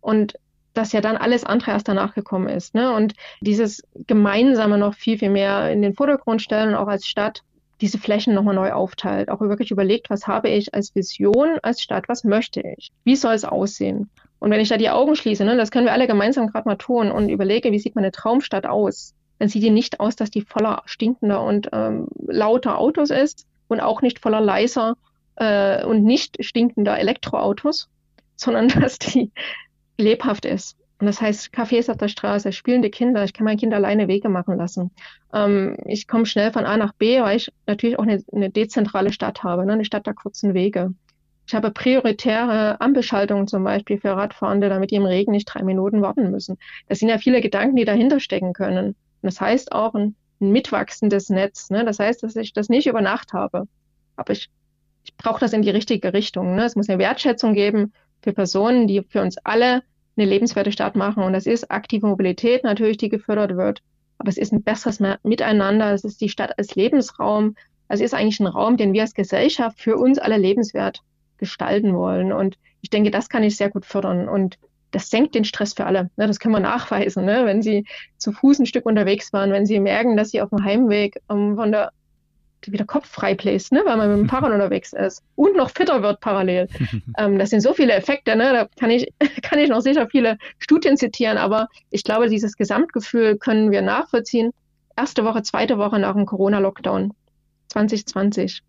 und 0.00 0.34
dass 0.74 0.92
ja 0.92 1.00
dann 1.00 1.16
alles 1.16 1.44
andere 1.44 1.70
erst 1.70 1.88
danach 1.88 2.14
gekommen 2.14 2.48
ist. 2.48 2.74
Ne? 2.74 2.92
Und 2.92 3.14
dieses 3.40 3.82
Gemeinsame 4.06 4.78
noch 4.78 4.94
viel, 4.94 5.18
viel 5.18 5.30
mehr 5.30 5.70
in 5.72 5.82
den 5.82 5.94
Vordergrund 5.94 6.42
stellen, 6.42 6.74
auch 6.74 6.88
als 6.88 7.06
Stadt, 7.06 7.42
diese 7.80 7.98
Flächen 7.98 8.34
nochmal 8.34 8.54
neu 8.54 8.72
aufteilt, 8.72 9.28
auch 9.28 9.40
wirklich 9.40 9.70
überlegt, 9.70 10.08
was 10.08 10.26
habe 10.26 10.48
ich 10.48 10.74
als 10.74 10.94
Vision 10.94 11.58
als 11.62 11.82
Stadt, 11.82 12.08
was 12.08 12.24
möchte 12.24 12.62
ich, 12.76 12.90
wie 13.04 13.16
soll 13.16 13.34
es 13.34 13.44
aussehen. 13.44 14.10
Und 14.38 14.50
wenn 14.50 14.60
ich 14.60 14.68
da 14.68 14.76
die 14.76 14.90
Augen 14.90 15.16
schließe, 15.16 15.44
ne, 15.44 15.56
das 15.56 15.70
können 15.70 15.86
wir 15.86 15.92
alle 15.92 16.06
gemeinsam 16.06 16.46
gerade 16.46 16.68
mal 16.68 16.76
tun 16.76 17.10
und 17.10 17.28
überlege, 17.28 17.72
wie 17.72 17.78
sieht 17.78 17.94
meine 17.94 18.12
Traumstadt 18.12 18.66
aus, 18.66 19.14
dann 19.38 19.48
sieht 19.48 19.62
die 19.62 19.70
nicht 19.70 20.00
aus, 20.00 20.16
dass 20.16 20.30
die 20.30 20.42
voller 20.42 20.82
stinkender 20.86 21.42
und 21.42 21.68
ähm, 21.72 22.08
lauter 22.26 22.78
Autos 22.78 23.10
ist, 23.10 23.46
und 23.68 23.80
auch 23.80 24.02
nicht 24.02 24.20
voller 24.20 24.40
leiser 24.40 24.96
äh, 25.36 25.84
und 25.84 26.04
nicht 26.04 26.44
stinkender 26.44 26.98
Elektroautos, 26.98 27.88
sondern 28.36 28.68
dass 28.80 28.98
die 28.98 29.30
lebhaft 29.98 30.44
ist. 30.44 30.76
Und 30.98 31.06
das 31.06 31.20
heißt, 31.20 31.54
Cafés 31.54 31.90
auf 31.90 31.98
der 31.98 32.08
Straße, 32.08 32.52
spielende 32.52 32.88
Kinder, 32.88 33.22
ich 33.22 33.34
kann 33.34 33.44
mein 33.44 33.58
Kind 33.58 33.74
alleine 33.74 34.08
Wege 34.08 34.30
machen 34.30 34.56
lassen. 34.56 34.90
Ähm, 35.32 35.76
ich 35.84 36.08
komme 36.08 36.24
schnell 36.24 36.52
von 36.52 36.64
A 36.64 36.78
nach 36.78 36.94
B, 36.94 37.20
weil 37.20 37.36
ich 37.36 37.52
natürlich 37.66 37.98
auch 37.98 38.04
eine, 38.04 38.22
eine 38.32 38.50
dezentrale 38.50 39.12
Stadt 39.12 39.42
habe, 39.42 39.66
ne? 39.66 39.74
eine 39.74 39.84
Stadt 39.84 40.06
der 40.06 40.14
kurzen 40.14 40.54
Wege. 40.54 40.94
Ich 41.46 41.54
habe 41.54 41.70
prioritäre 41.70 42.80
Ampelschaltungen 42.80 43.46
zum 43.46 43.62
Beispiel 43.62 43.98
für 43.98 44.16
Radfahrende, 44.16 44.68
damit 44.68 44.90
die 44.90 44.96
im 44.96 45.04
Regen 45.04 45.32
nicht 45.32 45.44
drei 45.44 45.62
Minuten 45.62 46.02
warten 46.02 46.30
müssen. 46.30 46.56
Das 46.88 46.98
sind 46.98 47.08
ja 47.08 47.18
viele 47.18 47.40
Gedanken, 47.40 47.76
die 47.76 47.84
dahinter 47.84 48.18
stecken 48.18 48.52
können. 48.52 48.88
Und 48.88 48.96
das 49.22 49.40
heißt 49.40 49.72
auch 49.72 49.94
ein 49.94 50.16
ein 50.40 50.50
mitwachsendes 50.50 51.30
Netz. 51.30 51.70
Ne? 51.70 51.84
Das 51.84 51.98
heißt, 51.98 52.22
dass 52.22 52.36
ich 52.36 52.52
das 52.52 52.68
nicht 52.68 52.86
über 52.86 53.00
Nacht 53.00 53.32
habe. 53.32 53.66
Aber 54.16 54.32
ich, 54.32 54.50
ich 55.04 55.16
brauche 55.16 55.40
das 55.40 55.52
in 55.52 55.62
die 55.62 55.70
richtige 55.70 56.12
Richtung. 56.12 56.54
Ne? 56.54 56.64
Es 56.64 56.76
muss 56.76 56.88
eine 56.88 56.98
Wertschätzung 56.98 57.54
geben 57.54 57.92
für 58.22 58.32
Personen, 58.32 58.86
die 58.86 59.02
für 59.02 59.22
uns 59.22 59.38
alle 59.38 59.82
eine 60.16 60.26
lebenswerte 60.26 60.72
Stadt 60.72 60.96
machen. 60.96 61.22
Und 61.22 61.32
das 61.32 61.46
ist 61.46 61.70
aktive 61.70 62.06
Mobilität 62.06 62.64
natürlich, 62.64 62.96
die 62.96 63.08
gefördert 63.08 63.56
wird. 63.56 63.82
Aber 64.18 64.28
es 64.28 64.38
ist 64.38 64.52
ein 64.52 64.62
besseres 64.62 65.00
Miteinander. 65.22 65.92
Es 65.92 66.04
ist 66.04 66.20
die 66.20 66.28
Stadt 66.28 66.58
als 66.58 66.74
Lebensraum. 66.74 67.54
Es 67.88 68.00
ist 68.00 68.14
eigentlich 68.14 68.40
ein 68.40 68.46
Raum, 68.46 68.76
den 68.76 68.92
wir 68.92 69.02
als 69.02 69.14
Gesellschaft 69.14 69.80
für 69.80 69.96
uns 69.96 70.18
alle 70.18 70.38
lebenswert 70.38 71.02
gestalten 71.36 71.94
wollen. 71.94 72.32
Und 72.32 72.56
ich 72.80 72.90
denke, 72.90 73.10
das 73.10 73.28
kann 73.28 73.42
ich 73.42 73.56
sehr 73.56 73.70
gut 73.70 73.84
fördern. 73.84 74.28
Und 74.28 74.58
das 74.96 75.10
senkt 75.10 75.34
den 75.34 75.44
Stress 75.44 75.74
für 75.74 75.84
alle. 75.84 76.04
Ne? 76.16 76.26
Das 76.26 76.40
können 76.40 76.54
wir 76.54 76.60
nachweisen. 76.60 77.26
Ne? 77.26 77.44
Wenn 77.44 77.60
Sie 77.60 77.84
zu 78.16 78.32
Fuß 78.32 78.60
ein 78.60 78.66
Stück 78.66 78.86
unterwegs 78.86 79.30
waren, 79.34 79.52
wenn 79.52 79.66
Sie 79.66 79.78
merken, 79.78 80.16
dass 80.16 80.30
Sie 80.30 80.40
auf 80.40 80.48
dem 80.48 80.64
Heimweg 80.64 81.20
um, 81.28 81.56
von 81.56 81.70
der 81.70 81.92
wieder 82.62 82.86
Kopf 82.86 83.06
frei 83.06 83.34
bläst, 83.34 83.72
ne? 83.72 83.82
weil 83.84 83.98
man 83.98 84.08
mit 84.08 84.18
dem 84.18 84.28
Fahrrad 84.28 84.52
unterwegs 84.54 84.94
ist 84.94 85.22
und 85.34 85.54
noch 85.54 85.68
fitter 85.68 86.02
wird 86.02 86.20
parallel. 86.20 86.66
ähm, 87.18 87.38
das 87.38 87.50
sind 87.50 87.60
so 87.60 87.74
viele 87.74 87.92
Effekte, 87.92 88.36
ne? 88.36 88.54
da 88.54 88.68
kann 88.80 88.88
ich, 88.88 89.06
kann 89.42 89.58
ich 89.58 89.68
noch 89.68 89.82
sicher 89.82 90.08
viele 90.08 90.38
Studien 90.58 90.96
zitieren, 90.96 91.36
aber 91.36 91.68
ich 91.90 92.02
glaube, 92.02 92.30
dieses 92.30 92.56
Gesamtgefühl 92.56 93.36
können 93.36 93.70
wir 93.70 93.82
nachvollziehen. 93.82 94.52
Erste 94.96 95.24
Woche, 95.24 95.42
zweite 95.42 95.76
Woche 95.76 95.98
nach 95.98 96.14
dem 96.14 96.24
Corona-Lockdown 96.24 97.12
2020. 97.68 98.62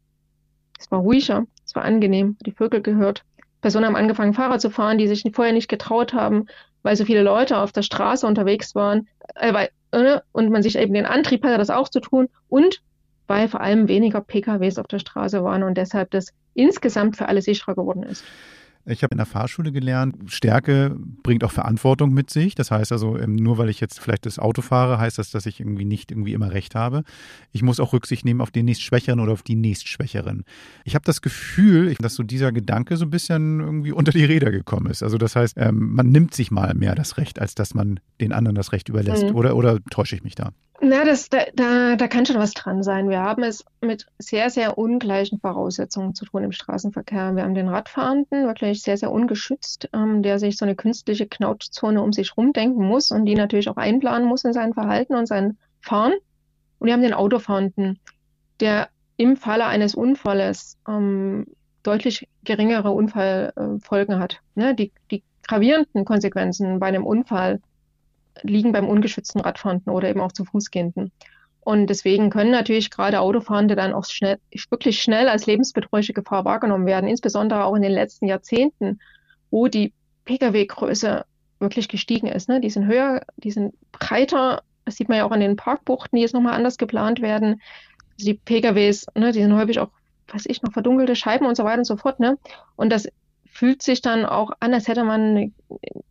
Es 0.78 0.92
war 0.92 1.00
ruhiger, 1.00 1.46
es 1.66 1.74
war 1.74 1.86
angenehm, 1.86 2.38
die 2.46 2.52
Vögel 2.52 2.82
gehört. 2.82 3.24
Personen 3.68 3.86
haben 3.86 3.98
angefangen, 3.98 4.34
Fahrrad 4.34 4.62
zu 4.62 4.70
fahren, 4.70 4.98
die 4.98 5.10
sich 5.10 5.24
vorher 5.34 5.52
nicht 5.52 5.68
getraut 5.68 6.14
haben, 6.14 6.46
weil 6.84 6.96
so 6.96 7.04
viele 7.04 7.22
Leute 7.22 7.58
auf 7.58 7.74
der 7.74 7.82
Straße 7.82 8.26
unterwegs 8.26 8.76
waren, 8.76 9.10
äh, 9.36 9.54
weil, 9.54 9.70
äh, 9.92 10.22
und 10.32 10.50
man 10.52 10.64
sich 10.64 10.78
eben 10.78 10.94
den 10.94 11.06
Antrieb 11.06 11.44
hatte, 11.44 11.58
das 11.58 11.70
auch 11.70 11.90
zu 11.90 12.00
tun, 12.00 12.30
und 12.48 12.82
weil 13.28 13.50
vor 13.50 13.60
allem 13.60 13.90
weniger 13.90 14.22
PKWs 14.22 14.78
auf 14.78 14.88
der 14.88 15.00
Straße 15.00 15.44
waren 15.44 15.64
und 15.64 15.78
deshalb 15.78 16.12
das 16.12 16.28
insgesamt 16.54 17.18
für 17.18 17.28
alle 17.28 17.42
sicherer 17.42 17.76
geworden 17.76 18.04
ist. 18.04 18.24
Ich 18.90 19.04
habe 19.04 19.12
in 19.12 19.18
der 19.18 19.26
Fahrschule 19.26 19.72
gelernt, 19.72 20.16
Stärke 20.28 20.96
bringt 21.22 21.44
auch 21.44 21.52
Verantwortung 21.52 22.14
mit 22.14 22.30
sich. 22.30 22.56
Das 22.56 22.72
heißt 22.72 22.92
also, 22.92 23.18
ähm, 23.18 23.36
nur 23.36 23.58
weil 23.58 23.70
ich 23.70 23.82
jetzt 23.82 24.00
vielleicht 24.00 24.26
das 24.26 24.40
Auto 24.40 24.62
fahre, 24.62 24.98
heißt 24.98 25.18
das, 25.18 25.30
dass 25.30 25.46
ich 25.46 25.60
irgendwie 25.60 25.84
nicht 25.84 26.12
irgendwie 26.12 26.34
immer 26.34 26.52
recht 26.52 26.74
habe. 26.74 27.04
Ich 27.52 27.64
muss 27.64 27.80
auch 27.80 27.92
Rücksicht 27.92 28.24
nehmen 28.24 28.40
auf 28.40 28.52
den 28.52 28.66
nächstschwächeren 28.66 29.20
oder 29.20 29.34
auf 29.34 29.44
die 29.44 29.56
nächstschwächeren. 29.56 30.46
Ich 30.86 30.96
habe 30.96 31.04
das 31.04 31.22
Gefühl, 31.22 31.94
dass 32.00 32.16
so 32.16 32.24
dieser 32.24 32.52
Gedanke 32.52 32.96
so 32.96 33.06
ein 33.06 33.10
bisschen 33.10 33.60
irgendwie 33.60 33.92
unter 33.92 34.12
die 34.12 34.26
Räder 34.26 34.52
gekommen 34.52 34.88
ist. 34.90 35.04
Also 35.04 35.18
das 35.18 35.36
heißt, 35.36 35.56
ähm, 35.58 35.94
man 35.94 36.08
nimmt 36.08 36.34
sich 36.34 36.50
mal 36.50 36.74
mehr 36.74 36.96
das 36.96 37.18
Recht, 37.18 37.40
als 37.40 37.56
dass 37.56 37.74
man 37.74 38.00
den 38.22 38.32
anderen 38.32 38.56
das 38.56 38.72
Recht 38.72 38.88
überlässt. 38.88 39.24
Mhm. 39.24 39.36
Oder, 39.36 39.56
oder 39.56 39.84
täusche 39.90 40.16
ich 40.16 40.24
mich 40.24 40.36
da? 40.36 40.52
Na, 40.80 41.04
das, 41.06 41.30
da, 41.30 41.40
da, 41.56 41.96
da 41.96 42.08
kann 42.08 42.26
schon 42.26 42.38
was 42.38 42.54
dran 42.54 42.84
sein. 42.84 43.10
Wir 43.10 43.20
haben 43.20 43.42
es 43.42 43.66
mit 43.82 44.06
sehr, 44.20 44.52
sehr 44.52 44.78
ungleichen 44.78 45.40
Voraussetzungen 45.40 46.14
zu 46.14 46.26
tun 46.26 46.44
im 46.44 46.52
Straßenverkehr. 46.52 47.36
Wir 47.36 47.44
haben 47.44 47.56
den 47.56 47.68
Radfahrenden 47.68 48.46
wirklich 48.46 48.84
sehr, 48.84 48.96
sehr 48.96 49.12
ungeschützt, 49.12 49.90
ähm, 49.94 50.22
der 50.22 50.38
sich 50.38 50.56
so 50.56 50.66
eine 50.66 50.76
künstliche 50.76 51.28
Knautschzone 51.28 52.02
um 52.02 52.14
sich 52.14 52.38
rumdenken 52.38 52.86
muss 52.86 53.10
und 53.10 53.26
die 53.26 53.34
natürlich 53.34 53.70
auch 53.70 53.78
einplanen 53.78 54.28
muss 54.28 54.44
in 54.44 54.54
sein 54.54 54.74
Verhalten 54.74 55.16
und 55.16 55.26
sein 55.26 55.58
Fahren. 55.82 56.14
Und 56.78 56.86
wir 56.86 56.94
haben 56.94 57.02
den 57.02 57.14
Autofahrenden, 57.14 58.00
der 58.60 58.90
im 59.18 59.36
Falle 59.36 59.66
eines 59.66 59.96
Unfalles 59.96 60.78
ähm, 60.88 61.48
deutlich 61.82 62.28
geringere 62.44 62.92
Unfallfolgen 62.92 64.20
hat. 64.20 64.42
Ne? 64.54 64.76
Die, 64.76 64.92
die 65.10 65.24
gravierenden 65.48 66.06
Konsequenzen 66.06 66.80
bei 66.80 66.88
einem 66.88 67.06
Unfall 67.06 67.62
liegen 68.44 68.72
beim 68.72 68.88
ungeschützten 68.88 69.42
Radfahrenden 69.42 69.92
oder 69.92 70.10
eben 70.10 70.22
auch 70.22 70.32
zu 70.32 70.46
Fußgehenden. 70.46 71.12
Und 71.68 71.88
deswegen 71.88 72.30
können 72.30 72.52
natürlich 72.52 72.90
gerade 72.90 73.20
Autofahrende 73.20 73.76
dann 73.76 73.94
auch 73.94 74.06
schnell, 74.06 74.40
wirklich 74.70 75.02
schnell 75.02 75.28
als 75.28 75.48
lebensbedrohliche 75.48 76.14
Gefahr 76.14 76.46
wahrgenommen 76.46 76.86
werden, 76.86 77.10
insbesondere 77.10 77.66
auch 77.66 77.76
in 77.76 77.82
den 77.82 77.92
letzten 77.92 78.26
Jahrzehnten, 78.26 79.00
wo 79.52 79.68
die 79.68 79.94
Pkw-Größe 80.24 81.26
wirklich 81.60 81.90
gestiegen 81.90 82.28
ist. 82.28 82.48
Ne? 82.48 82.62
Die 82.62 82.70
sind 82.70 82.86
höher, 82.86 83.22
die 83.36 83.52
sind 83.52 83.74
breiter. 83.92 84.62
Das 84.86 84.96
sieht 84.96 85.10
man 85.10 85.18
ja 85.18 85.26
auch 85.26 85.32
an 85.32 85.42
den 85.42 85.58
Parkbuchten, 85.58 86.16
die 86.16 86.22
jetzt 86.22 86.34
nochmal 86.34 86.54
anders 86.54 86.78
geplant 86.78 87.22
werden. 87.22 87.62
Also 88.14 88.32
die 88.32 88.36
PKWs, 88.36 89.08
ne, 89.16 89.34
die 89.34 89.42
sind 89.42 89.54
häufig 89.54 89.80
auch, 89.80 89.90
weiß 90.30 90.46
ich, 90.48 90.62
noch 90.62 90.72
verdunkelte 90.72 91.16
Scheiben 91.16 91.46
und 91.46 91.56
so 91.56 91.66
weiter 91.66 91.80
und 91.80 91.86
so 91.86 91.98
fort. 91.98 92.22
Ne? 92.22 92.38
Und 92.78 92.92
das 92.92 93.10
fühlt 93.58 93.82
sich 93.82 94.02
dann 94.04 94.24
auch 94.24 94.52
an, 94.60 94.76
als 94.76 94.88
hätte 94.88 95.04
man 95.04 95.52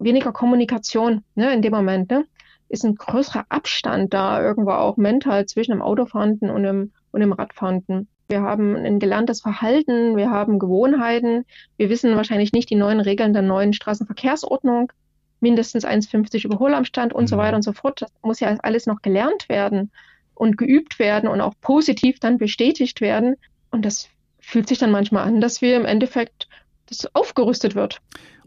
weniger 0.00 0.32
Kommunikation 0.32 1.22
ne, 1.36 1.54
in 1.54 1.62
dem 1.62 1.72
Moment. 1.72 2.10
Ne? 2.10 2.24
Ist 2.68 2.84
ein 2.84 2.96
größerer 2.96 3.46
Abstand 3.50 4.12
da 4.12 4.42
irgendwo 4.42 4.72
auch 4.72 4.96
mental 4.96 5.46
zwischen 5.46 5.70
dem 5.70 5.80
Autofahrenden 5.80 6.50
und 6.50 6.64
dem, 6.64 6.92
und 7.12 7.20
dem 7.20 7.32
Radfahrenden. 7.32 8.08
Wir 8.28 8.42
haben 8.42 8.74
ein 8.74 8.98
gelerntes 8.98 9.42
Verhalten, 9.42 10.16
wir 10.16 10.28
haben 10.28 10.58
Gewohnheiten, 10.58 11.44
wir 11.76 11.88
wissen 11.88 12.16
wahrscheinlich 12.16 12.52
nicht 12.52 12.68
die 12.68 12.74
neuen 12.74 12.98
Regeln 12.98 13.32
der 13.32 13.42
neuen 13.42 13.72
Straßenverkehrsordnung, 13.72 14.90
mindestens 15.38 15.86
1,50 15.86 16.46
Überholamstand 16.46 17.12
und 17.12 17.24
mhm. 17.24 17.28
so 17.28 17.36
weiter 17.36 17.54
und 17.54 17.62
so 17.62 17.72
fort. 17.72 18.02
Das 18.02 18.10
muss 18.22 18.40
ja 18.40 18.56
alles 18.64 18.86
noch 18.86 19.02
gelernt 19.02 19.48
werden 19.48 19.92
und 20.34 20.58
geübt 20.58 20.98
werden 20.98 21.28
und 21.28 21.40
auch 21.40 21.54
positiv 21.60 22.18
dann 22.18 22.38
bestätigt 22.38 23.00
werden. 23.00 23.36
Und 23.70 23.84
das 23.84 24.08
fühlt 24.40 24.66
sich 24.66 24.78
dann 24.78 24.90
manchmal 24.90 25.28
an, 25.28 25.40
dass 25.40 25.62
wir 25.62 25.76
im 25.76 25.84
Endeffekt 25.84 26.48
das 26.86 27.14
aufgerüstet 27.14 27.74
wird. 27.74 28.00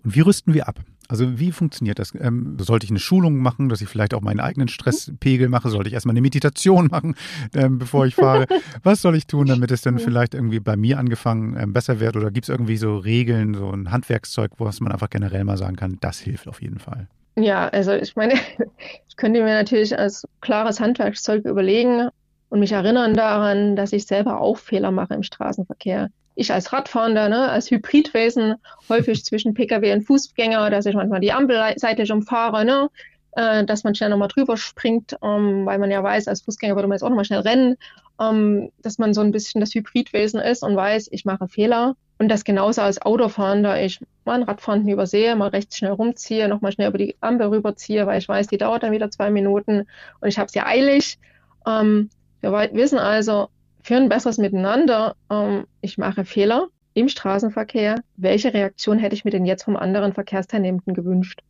Und 0.04 0.16
wie 0.16 0.22
rüsten 0.22 0.54
wir 0.54 0.68
ab? 0.68 0.80
Also 1.10 1.40
wie 1.40 1.52
funktioniert 1.52 1.98
das? 1.98 2.14
Ähm, 2.20 2.58
sollte 2.60 2.86
ich 2.86 2.92
eine 2.92 3.00
Schulung 3.00 3.38
machen, 3.38 3.68
dass 3.68 3.82
ich 3.82 3.90
vielleicht 3.90 4.14
auch 4.14 4.22
meinen 4.22 4.40
eigenen 4.40 4.68
Stresspegel 4.68 5.50
mache? 5.50 5.70
Sollte 5.70 5.88
ich 5.88 5.96
erstmal 5.96 6.14
eine 6.14 6.22
Meditation 6.22 6.88
machen, 6.92 7.16
ähm, 7.56 7.80
bevor 7.80 8.06
ich 8.06 8.14
fahre? 8.14 8.46
Was 8.84 9.02
soll 9.02 9.16
ich 9.16 9.26
tun, 9.26 9.48
damit 9.48 9.72
es 9.72 9.82
dann 9.82 9.98
vielleicht 9.98 10.36
irgendwie 10.36 10.60
bei 10.60 10.78
mir 10.78 11.00
angefangen 11.00 11.58
ähm, 11.60 11.74
besser 11.74 12.00
wird? 12.00 12.16
Oder 12.16 12.30
gibt 12.30 12.46
es 12.46 12.50
irgendwie 12.50 12.78
so 12.78 12.98
Regeln, 12.98 13.56
so 13.56 13.72
ein 13.72 13.92
Handwerkszeug, 13.92 14.52
was 14.60 14.82
man 14.82 14.92
einfach 14.92 15.10
generell 15.10 15.44
mal 15.44 15.58
sagen 15.58 15.76
kann, 15.76 15.98
das 16.00 16.20
hilft 16.20 16.48
auf 16.48 16.62
jeden 16.62 16.78
Fall? 16.78 17.08
Ja, 17.36 17.70
also 17.70 17.94
ich 17.94 18.16
meine, 18.16 18.36
ich 19.10 19.16
könnte 19.16 19.42
mir 19.42 19.54
natürlich 19.56 19.98
als 19.98 20.28
klares 20.42 20.80
Handwerkszeug 20.80 21.44
überlegen 21.44 22.10
und 22.50 22.60
mich 22.60 22.72
erinnern 22.72 23.16
daran, 23.16 23.76
dass 23.76 23.94
ich 23.94 24.06
selber 24.06 24.40
auch 24.42 24.58
Fehler 24.58 24.92
mache 24.92 25.16
im 25.16 25.24
Straßenverkehr 25.24 26.10
ich 26.40 26.54
als 26.54 26.72
Radfahrender, 26.72 27.28
ne, 27.28 27.50
als 27.50 27.70
Hybridwesen, 27.70 28.56
häufig 28.88 29.26
zwischen 29.26 29.54
Pkw 29.54 29.94
und 29.94 30.04
Fußgänger, 30.04 30.70
dass 30.70 30.86
ich 30.86 30.96
manchmal 30.96 31.20
die 31.20 31.34
Ampel 31.34 31.62
seitlich 31.76 32.12
umfahre, 32.12 32.64
ne, 32.64 32.90
äh, 33.34 33.66
dass 33.66 33.84
man 33.84 33.94
schnell 33.94 34.10
nochmal 34.10 34.30
drüber 34.30 34.56
springt, 34.56 35.18
ähm, 35.22 35.66
weil 35.66 35.80
man 35.80 35.92
ja 35.92 36.02
weiß, 36.02 36.28
als 36.30 36.42
Fußgänger 36.42 36.76
würde 36.76 36.88
man 36.88 36.96
jetzt 36.96 37.04
auch 37.04 37.10
nochmal 37.10 37.26
schnell 37.26 37.42
rennen, 37.42 37.76
ähm, 38.22 38.72
dass 38.82 38.98
man 38.98 39.14
so 39.14 39.22
ein 39.22 39.32
bisschen 39.32 39.60
das 39.60 39.74
Hybridwesen 39.74 40.40
ist 40.40 40.64
und 40.64 40.76
weiß, 40.76 41.10
ich 41.12 41.26
mache 41.26 41.48
Fehler. 41.50 41.96
Und 42.18 42.30
das 42.30 42.44
genauso 42.44 42.82
als 42.82 43.02
Autofahrender, 43.02 43.82
ich 43.82 44.00
mal 44.26 44.36
einen 44.36 44.44
Radfahrenden 44.44 44.90
übersehe, 44.90 45.36
mal 45.36 45.50
rechts 45.50 45.78
schnell 45.78 45.92
rumziehe, 45.92 46.48
nochmal 46.48 46.72
schnell 46.72 46.90
über 46.90 46.98
die 46.98 47.16
Ampel 47.22 47.48
rüberziehe, 47.48 48.06
weil 48.08 48.20
ich 48.20 48.28
weiß, 48.28 48.48
die 48.48 48.58
dauert 48.58 48.84
dann 48.84 48.92
wieder 48.92 49.12
zwei 49.12 49.30
Minuten 49.30 49.88
und 50.20 50.28
ich 50.28 50.38
habe 50.38 50.48
es 50.48 50.54
ja 50.54 50.66
eilig. 50.66 51.18
Ähm, 51.66 52.10
wir 52.42 52.52
wissen 52.74 52.98
also, 52.98 53.50
für 53.82 53.96
ein 53.96 54.10
besseres 54.10 54.38
Miteinander, 54.38 55.16
ähm, 55.30 55.66
ich 55.82 55.98
mache 55.98 56.26
Fehler 56.26 56.68
im 56.94 57.10
Straßenverkehr, 57.10 58.02
welche 58.18 58.54
Reaktion 58.54 59.00
hätte 59.00 59.16
ich 59.16 59.26
mir 59.26 59.32
denn 59.32 59.46
jetzt 59.46 59.64
vom 59.64 59.76
anderen 59.76 60.14
Verkehrsteilnehmenden 60.14 60.94
gewünscht? 60.94 61.42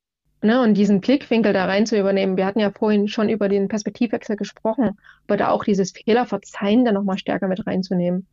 Ne, 0.42 0.62
und 0.62 0.76
diesen 0.76 1.02
Blickwinkel 1.02 1.52
da 1.52 1.66
rein 1.66 1.86
zu 1.86 2.00
übernehmen. 2.00 2.38
Wir 2.38 2.46
hatten 2.46 2.62
ja 2.62 2.72
vorhin 2.72 3.10
schon 3.10 3.28
über 3.28 3.50
den 3.50 3.68
Perspektivwechsel 3.68 4.38
gesprochen, 4.38 4.98
aber 5.28 5.36
da 5.36 5.50
auch 5.50 5.66
dieses 5.66 5.92
Fehlerverzeihen 5.92 6.86
dann 6.86 6.94
nochmal 6.94 7.18
stärker 7.18 7.50
mit 7.50 7.68
reinzunehmen. 7.68 8.26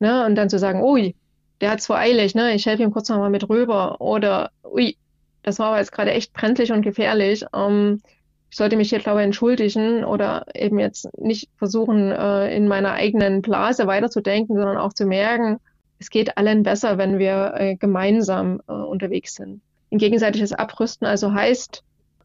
Ne, 0.00 0.26
und 0.26 0.34
dann 0.34 0.50
zu 0.50 0.58
sagen, 0.58 0.82
ui, 0.82 1.14
der 1.60 1.70
hat 1.70 1.80
zwar 1.80 1.98
eilig, 1.98 2.34
ne, 2.34 2.54
ich 2.54 2.66
helfe 2.66 2.82
ihm 2.82 2.90
kurz 2.90 3.08
nochmal 3.08 3.30
mit 3.30 3.48
rüber. 3.48 4.00
Oder, 4.00 4.50
ui, 4.64 4.96
das 5.44 5.60
war 5.60 5.68
aber 5.68 5.78
jetzt 5.78 5.92
gerade 5.92 6.10
echt 6.10 6.32
brenzlig 6.32 6.72
und 6.72 6.82
gefährlich. 6.82 7.44
Ähm, 7.54 8.02
ich 8.52 8.58
sollte 8.58 8.76
mich 8.76 8.90
hier, 8.90 8.98
glaube 8.98 9.20
ich, 9.20 9.24
entschuldigen 9.24 10.04
oder 10.04 10.44
eben 10.54 10.78
jetzt 10.78 11.08
nicht 11.18 11.48
versuchen, 11.56 12.12
äh, 12.12 12.54
in 12.54 12.68
meiner 12.68 12.92
eigenen 12.92 13.40
Blase 13.40 13.86
weiterzudenken, 13.86 14.56
sondern 14.56 14.76
auch 14.76 14.92
zu 14.92 15.06
merken, 15.06 15.58
es 15.98 16.10
geht 16.10 16.36
allen 16.36 16.62
besser, 16.62 16.98
wenn 16.98 17.18
wir 17.18 17.54
äh, 17.56 17.76
gemeinsam 17.76 18.60
äh, 18.68 18.72
unterwegs 18.72 19.36
sind. 19.36 19.62
Ein 19.90 19.96
gegenseitiges 19.96 20.52
Abrüsten 20.52 21.06
also 21.06 21.32
heißt, 21.32 21.82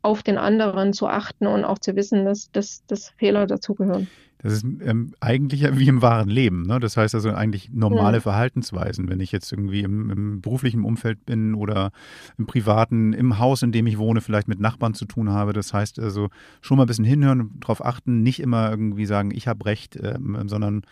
auf 0.08 0.24
den 0.24 0.38
anderen 0.38 0.94
zu 0.94 1.08
achten 1.08 1.48
und 1.48 1.66
auch 1.66 1.80
zu 1.80 1.96
wissen, 1.98 2.24
dass, 2.24 2.50
dass, 2.52 2.86
dass 2.88 3.10
Fehler 3.18 3.46
dazugehören. 3.46 4.08
Das 4.38 4.54
ist 4.54 4.64
ähm, 4.64 5.14
eigentlich 5.20 5.68
wie 5.78 5.88
im 5.88 6.02
wahren 6.02 6.30
Leben. 6.30 6.62
Ne? 6.62 6.80
Das 6.80 6.96
heißt 6.96 7.14
also 7.14 7.32
eigentlich 7.32 7.72
normale 7.74 8.18
ja. 8.18 8.22
Verhaltensweisen. 8.22 9.10
Wenn 9.10 9.20
ich 9.20 9.34
jetzt 9.34 9.52
irgendwie 9.52 9.82
im, 9.82 10.10
im, 10.10 10.42
beruflichen 10.42 10.86
Umfeld 10.86 11.26
bin 11.26 11.56
oder 11.56 11.92
im 12.38 12.46
privaten, 12.46 13.12
im 13.12 13.40
Haus, 13.40 13.64
in 13.64 13.74
dem 13.74 13.86
ich 13.86 13.98
wohne, 13.98 14.22
vielleicht 14.22 14.48
mit 14.48 14.62
Nachbarn 14.62 14.94
zu 14.94 15.06
tun 15.06 15.30
habe. 15.30 15.52
Das 15.52 15.74
heißt 15.74 16.00
also 16.00 16.30
schon 16.62 16.78
mal 16.78 16.84
ein 16.84 16.88
bisschen 16.88 17.04
hinhören, 17.04 17.52
darauf 17.60 17.84
achten, 17.84 18.22
nicht 18.22 18.40
immer 18.40 18.70
irgendwie 18.70 19.08
sagen, 19.08 19.32
ich 19.32 19.48
habe 19.48 19.66
recht, 19.66 19.98
ähm, 20.02 20.48
sondern 20.48 20.84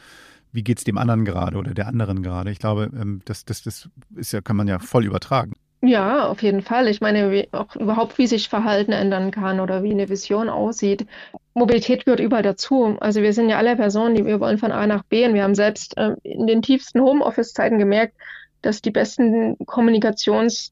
wie 0.52 0.64
geht 0.64 0.80
es 0.80 0.84
dem 0.84 0.98
anderen 0.98 1.24
gerade 1.24 1.58
oder 1.58 1.74
der 1.74 1.88
anderen 1.88 2.24
gerade. 2.24 2.52
Ich 2.52 2.60
glaube, 2.60 2.90
ähm, 3.00 3.22
das, 3.24 3.46
das, 3.46 3.62
das 3.62 3.90
ist 4.16 4.34
ja, 4.34 4.42
kann 4.42 4.58
man 4.58 4.68
ja 4.68 4.80
voll 4.80 5.06
übertragen. 5.06 5.54
Ja, 5.82 6.28
auf 6.28 6.42
jeden 6.42 6.62
Fall. 6.62 6.88
Ich 6.88 7.00
meine, 7.00 7.32
wie, 7.32 7.48
auch 7.52 7.76
überhaupt, 7.76 8.18
wie 8.18 8.26
sich 8.28 8.50
Verhalten 8.50 8.92
ändern 8.92 9.30
kann 9.32 9.60
oder 9.60 9.84
wie 9.84 9.92
eine 9.92 10.10
Vision 10.10 10.50
aussieht. 10.50 11.06
Mobilität 11.54 12.06
gehört 12.06 12.20
überall 12.20 12.42
dazu. 12.44 12.98
Also 13.00 13.22
wir 13.22 13.34
sind 13.34 13.50
ja 13.50 13.58
alle 13.58 13.76
Personen, 13.76 14.16
die 14.16 14.26
wir 14.26 14.40
wollen 14.40 14.58
von 14.58 14.72
A 14.72 14.88
nach 14.88 15.04
B 15.04 15.26
und 15.28 15.36
wir 15.36 15.44
haben 15.44 15.54
selbst 15.56 15.96
äh, 15.98 16.16
in 16.24 16.48
den 16.48 16.62
tiefsten 16.64 17.02
Homeoffice-Zeiten 17.02 17.78
gemerkt, 17.78 18.16
dass 18.64 18.82
die 18.82 18.90
besten 18.92 19.58
Kommunikationsersätze, 19.66 20.72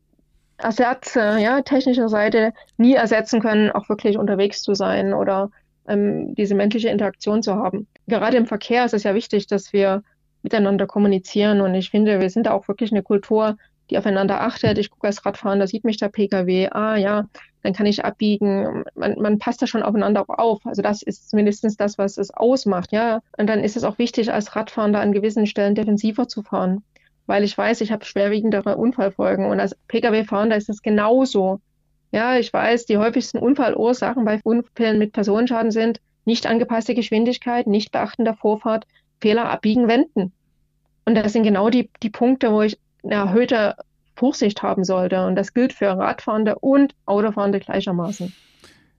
ja, 1.39 1.61
technischer 1.61 2.09
Seite 2.09 2.53
nie 2.77 2.95
ersetzen 2.95 3.39
können, 3.39 3.69
auch 3.71 3.89
wirklich 3.89 4.17
unterwegs 4.17 4.63
zu 4.63 4.73
sein 4.73 5.13
oder 5.13 5.51
ähm, 5.87 6.33
diese 6.35 6.55
menschliche 6.55 6.89
Interaktion 6.89 7.43
zu 7.43 7.55
haben. 7.55 7.87
Gerade 8.07 8.37
im 8.37 8.47
Verkehr 8.47 8.85
ist 8.85 8.95
es 8.95 9.03
ja 9.03 9.13
wichtig, 9.13 9.45
dass 9.47 9.73
wir 9.73 10.01
miteinander 10.41 10.87
kommunizieren 10.87 11.61
und 11.61 11.75
ich 11.75 11.91
finde, 11.91 12.19
wir 12.19 12.29
sind 12.31 12.47
da 12.47 12.51
auch 12.51 12.67
wirklich 12.67 12.91
eine 12.91 13.03
Kultur, 13.03 13.57
die 13.89 13.97
aufeinander 13.97 14.41
achtet. 14.41 14.77
Ich 14.77 14.89
gucke 14.89 15.07
als 15.07 15.25
Radfahren, 15.25 15.59
da 15.59 15.67
sieht 15.67 15.83
mich 15.83 15.97
der 15.97 16.09
Pkw, 16.09 16.69
ah 16.71 16.95
ja, 16.95 17.27
dann 17.63 17.73
kann 17.73 17.85
ich 17.85 18.03
abbiegen. 18.03 18.83
Man, 18.95 19.19
man 19.19 19.39
passt 19.39 19.61
da 19.61 19.67
schon 19.67 19.83
aufeinander 19.83 20.25
auf. 20.27 20.65
Also 20.65 20.81
das 20.81 21.01
ist 21.01 21.29
zumindest 21.29 21.79
das, 21.79 21.97
was 21.97 22.17
es 22.17 22.31
ausmacht, 22.31 22.91
ja. 22.91 23.21
Und 23.37 23.47
dann 23.47 23.63
ist 23.63 23.77
es 23.77 23.83
auch 23.83 23.97
wichtig, 23.97 24.31
als 24.31 24.55
Radfahrer 24.55 24.99
an 24.99 25.13
gewissen 25.13 25.47
Stellen 25.47 25.75
defensiver 25.75 26.27
zu 26.27 26.43
fahren. 26.43 26.83
Weil 27.25 27.43
ich 27.43 27.57
weiß, 27.57 27.81
ich 27.81 27.91
habe 27.91 28.03
schwerwiegendere 28.03 28.75
Unfallfolgen. 28.75 29.45
Und 29.45 29.59
als 29.61 29.75
Pkw-Fahrer 29.87 30.57
ist 30.57 30.69
es 30.69 30.81
genauso. 30.81 31.61
Ja, 32.11 32.37
ich 32.37 32.51
weiß, 32.51 32.85
die 32.85 32.97
häufigsten 32.97 33.39
Unfallursachen 33.39 34.25
bei 34.25 34.39
Unfällen 34.43 34.99
mit 34.99 35.13
Personenschaden 35.13 35.71
sind 35.71 36.01
nicht 36.25 36.45
angepasste 36.45 36.95
Geschwindigkeit, 36.95 37.65
nicht 37.65 37.91
beachten 37.91 38.25
der 38.25 38.35
Vorfahrt, 38.35 38.85
Fehler 39.21 39.49
abbiegen, 39.49 39.87
wenden. 39.87 40.33
Und 41.05 41.15
das 41.15 41.33
sind 41.33 41.43
genau 41.43 41.69
die, 41.69 41.89
die 42.01 42.09
Punkte, 42.09 42.51
wo 42.51 42.61
ich 42.61 42.77
eine 43.03 43.15
erhöhte 43.15 43.75
Vorsicht 44.15 44.61
haben 44.61 44.83
sollte. 44.83 45.25
Und 45.25 45.35
das 45.35 45.53
gilt 45.53 45.73
für 45.73 45.89
Radfahrende 45.89 46.59
und 46.59 46.95
Autofahrende 47.05 47.59
gleichermaßen. 47.59 48.33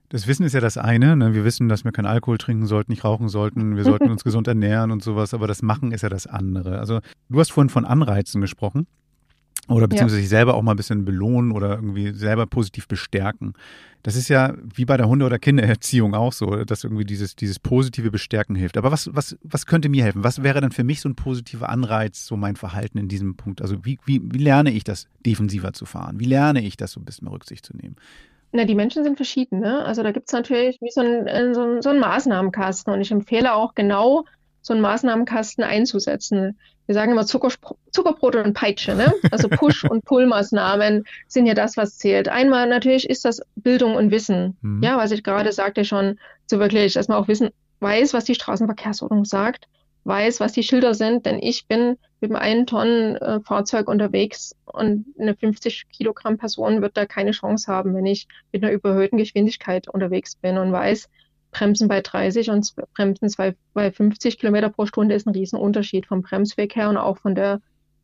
Das 0.09 0.27
Wissen 0.27 0.45
ist 0.45 0.53
ja 0.53 0.59
das 0.59 0.77
eine. 0.77 1.15
Ne? 1.15 1.33
Wir 1.33 1.43
wissen, 1.43 1.67
dass 1.67 1.83
wir 1.83 1.91
keinen 1.91 2.05
Alkohol 2.05 2.37
trinken 2.37 2.67
sollten, 2.67 2.91
nicht 2.91 3.03
rauchen 3.03 3.27
sollten. 3.27 3.75
Wir 3.75 3.83
sollten 3.83 4.09
uns 4.11 4.23
gesund 4.23 4.47
ernähren 4.47 4.91
und 4.91 5.03
sowas. 5.03 5.33
Aber 5.33 5.47
das 5.47 5.61
Machen 5.61 5.91
ist 5.91 6.03
ja 6.03 6.09
das 6.09 6.27
andere. 6.27 6.79
Also 6.79 6.99
du 7.29 7.39
hast 7.39 7.51
vorhin 7.51 7.69
von 7.69 7.85
Anreizen 7.85 8.41
gesprochen. 8.41 8.87
Oder 9.67 9.87
beziehungsweise 9.87 10.17
ja. 10.17 10.21
sich 10.21 10.29
selber 10.29 10.53
auch 10.53 10.61
mal 10.61 10.71
ein 10.73 10.77
bisschen 10.77 11.05
belohnen 11.05 11.51
oder 11.51 11.75
irgendwie 11.75 12.13
selber 12.13 12.45
positiv 12.45 12.87
bestärken. 12.87 13.53
Das 14.03 14.15
ist 14.15 14.29
ja 14.29 14.53
wie 14.75 14.85
bei 14.85 14.97
der 14.97 15.07
Hunde- 15.07 15.25
oder 15.25 15.39
Kindererziehung 15.39 16.13
auch 16.13 16.31
so, 16.31 16.63
dass 16.63 16.83
irgendwie 16.83 17.05
dieses, 17.05 17.35
dieses 17.35 17.57
positive 17.57 18.11
Bestärken 18.11 18.55
hilft. 18.55 18.77
Aber 18.77 18.91
was, 18.91 19.09
was, 19.15 19.35
was 19.41 19.65
könnte 19.65 19.89
mir 19.89 20.03
helfen? 20.03 20.23
Was 20.23 20.43
wäre 20.43 20.61
dann 20.61 20.71
für 20.71 20.83
mich 20.83 21.01
so 21.01 21.09
ein 21.09 21.15
positiver 21.15 21.69
Anreiz, 21.69 22.27
so 22.27 22.37
mein 22.37 22.55
Verhalten 22.55 22.99
in 22.99 23.07
diesem 23.07 23.35
Punkt? 23.35 23.63
Also 23.63 23.83
wie, 23.83 23.97
wie, 24.05 24.21
wie 24.23 24.37
lerne 24.37 24.71
ich 24.71 24.83
das, 24.83 25.07
defensiver 25.25 25.73
zu 25.73 25.87
fahren? 25.87 26.19
Wie 26.19 26.25
lerne 26.25 26.63
ich 26.63 26.77
das, 26.77 26.91
so 26.91 26.99
ein 26.99 27.05
bisschen 27.05 27.27
Rücksicht 27.27 27.65
zu 27.65 27.75
nehmen? 27.75 27.95
Na, 28.51 28.63
die 28.63 28.75
Menschen 28.75 29.03
sind 29.03 29.17
verschieden, 29.17 29.59
ne? 29.59 29.83
Also 29.83 30.01
da 30.01 30.11
gibt 30.11 30.27
es 30.27 30.33
natürlich 30.33 30.79
wie 30.81 30.91
so 30.91 31.01
ein, 31.01 31.27
äh, 31.27 31.53
so, 31.53 31.81
so 31.81 31.89
ein 31.89 31.99
Maßnahmenkasten 31.99 32.93
und 32.93 33.01
ich 33.01 33.11
empfehle 33.11 33.53
auch 33.53 33.75
genau, 33.75 34.23
so 34.65 34.73
einen 34.73 34.81
Maßnahmenkasten 34.81 35.63
einzusetzen. 35.63 36.57
Wir 36.87 36.95
sagen 36.95 37.11
immer 37.11 37.27
Zucker, 37.27 37.49
Zuckerbrot 37.91 38.35
und 38.35 38.55
Peitsche, 38.55 38.95
ne? 38.95 39.13
Also 39.29 39.47
Push- 39.47 39.85
und 39.89 40.03
Pull-Maßnahmen 40.05 41.03
sind 41.27 41.45
ja 41.45 41.53
das, 41.53 41.77
was 41.77 41.99
zählt. 41.99 42.29
Einmal 42.29 42.67
natürlich 42.67 43.07
ist 43.07 43.25
das 43.25 43.41
Bildung 43.55 43.93
und 43.93 44.09
Wissen. 44.09 44.57
Mhm. 44.61 44.81
Ja, 44.81 44.97
was 44.97 45.11
ich 45.11 45.23
gerade 45.23 45.51
sagte 45.51 45.85
schon, 45.85 46.19
so 46.47 46.57
wirklich, 46.57 46.93
dass 46.93 47.07
man 47.07 47.19
auch 47.19 47.27
wissen, 47.27 47.49
weiß, 47.79 48.15
was 48.15 48.23
die 48.25 48.33
Straßenverkehrsordnung 48.33 49.23
sagt, 49.23 49.67
weiß, 50.03 50.39
was 50.39 50.53
die 50.53 50.63
Schilder 50.63 50.95
sind, 50.95 51.27
denn 51.27 51.37
ich 51.37 51.67
bin 51.67 51.97
mit 52.19 52.31
einem 52.31 52.41
einen 52.41 52.65
Tonnen 52.65 53.17
äh, 53.17 53.41
Fahrzeug 53.41 53.87
unterwegs 53.87 54.55
und 54.65 55.05
eine 55.19 55.35
50 55.35 55.85
Kilogramm 55.95 56.39
Person 56.39 56.81
wird 56.81 56.97
da 56.97 57.05
keine 57.05 57.31
Chance 57.31 57.71
haben, 57.71 57.93
wenn 57.93 58.07
ich 58.07 58.27
mit 58.51 58.63
einer 58.63 58.73
überhöhten 58.73 59.17
Geschwindigkeit 59.17 59.87
unterwegs 59.87 60.35
bin 60.35 60.57
und 60.57 60.71
weiß, 60.71 61.07
Bremsen 61.55 61.87
bei 61.87 62.01
30 62.01 62.49
und 62.49 62.73
Bremsen 62.95 63.55
bei 63.73 63.91
50 63.91 64.39
Kilometer 64.39 64.69
pro 64.69 64.85
Stunde 64.85 65.15
ist 65.15 65.25
ein 65.25 65.33
Riesenunterschied 65.33 66.05
vom 66.05 66.21
Bremsweg 66.21 66.75
her 66.75 66.89
und 66.89 66.97
auch 66.97 67.17
von 67.17 67.33
der, 67.33 67.61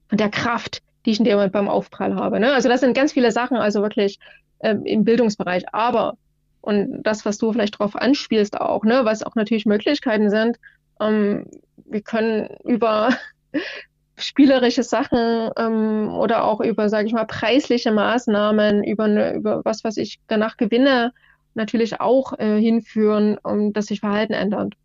von 0.08 0.17
der 0.17 0.29
Kraft, 0.29 0.81
die 1.05 1.12
ich 1.12 1.20
in 1.20 1.25
dem 1.25 1.36
Moment 1.36 1.51
beim 1.51 1.67
Aufprall 1.67 2.15
habe. 2.15 2.39
Ne? 2.39 2.53
Also 2.53 2.70
das 2.70 2.79
sind 2.79 2.96
ganz 2.96 3.12
viele 3.12 3.31
Sachen, 3.31 3.58
also 3.58 3.81
wirklich 3.81 4.20
ähm, 4.62 4.86
im 4.86 5.03
Bildungsbereich. 5.03 5.65
Aber, 5.74 6.15
und 6.62 7.03
das, 7.03 7.25
was 7.25 7.38
du 7.39 7.51
vielleicht 7.51 7.75
darauf 7.75 7.96
anspielst 7.96 8.60
auch, 8.60 8.86
ne, 8.86 9.01
was 9.03 9.24
auch 9.24 9.36
natürlich 9.36 9.65
Möglichkeiten 9.65 10.29
sind, 10.29 10.58
ähm, 11.01 11.46
wir 11.75 12.01
können 12.01 12.55
über 12.63 13.10
spielerische 14.15 14.84
Sachen 14.84 15.50
ähm, 15.58 16.10
oder 16.13 16.46
auch 16.46 16.62
über, 16.62 16.88
sage 16.88 17.08
ich 17.08 17.13
mal, 17.13 17.25
preisliche 17.25 17.91
Maßnahmen, 17.91 18.84
über, 18.86 19.05
eine, 19.05 19.34
über 19.34 19.65
was, 19.65 19.84
was 19.84 19.98
ich 19.98 20.20
danach 20.27 20.55
gewinne, 20.55 21.12
natürlich 21.53 22.00
auch 22.00 22.38
äh, 22.39 22.60
hinführen, 22.60 23.38
um, 23.43 23.74
dass 23.74 23.88
sich 23.88 24.00
Verhalten 24.00 24.34
ändert. 24.34 24.75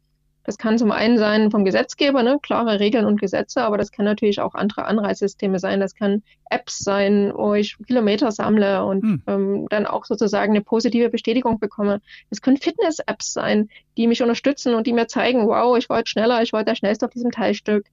Das 0.46 0.58
kann 0.58 0.78
zum 0.78 0.92
einen 0.92 1.18
sein 1.18 1.50
vom 1.50 1.64
Gesetzgeber, 1.64 2.22
ne, 2.22 2.38
klare 2.40 2.78
Regeln 2.78 3.04
und 3.04 3.20
Gesetze, 3.20 3.62
aber 3.62 3.78
das 3.78 3.90
kann 3.90 4.04
natürlich 4.04 4.40
auch 4.40 4.54
andere 4.54 4.84
Anreizsysteme 4.84 5.58
sein. 5.58 5.80
Das 5.80 5.96
kann 5.96 6.22
Apps 6.50 6.78
sein, 6.78 7.32
wo 7.34 7.54
ich 7.54 7.76
Kilometer 7.84 8.30
sammle 8.30 8.84
und 8.84 9.02
hm. 9.02 9.22
ähm, 9.26 9.66
dann 9.70 9.86
auch 9.86 10.04
sozusagen 10.04 10.52
eine 10.52 10.62
positive 10.62 11.10
Bestätigung 11.10 11.58
bekomme. 11.58 12.00
Es 12.30 12.42
können 12.42 12.58
Fitness-Apps 12.58 13.32
sein, 13.32 13.68
die 13.96 14.06
mich 14.06 14.22
unterstützen 14.22 14.74
und 14.74 14.86
die 14.86 14.92
mir 14.92 15.08
zeigen, 15.08 15.48
wow, 15.48 15.76
ich 15.76 15.90
wollte 15.90 16.10
schneller, 16.10 16.40
ich 16.42 16.52
wollte 16.52 16.66
der 16.66 16.76
Schnellste 16.76 17.06
auf 17.06 17.12
diesem 17.12 17.32
Teilstück. 17.32 17.86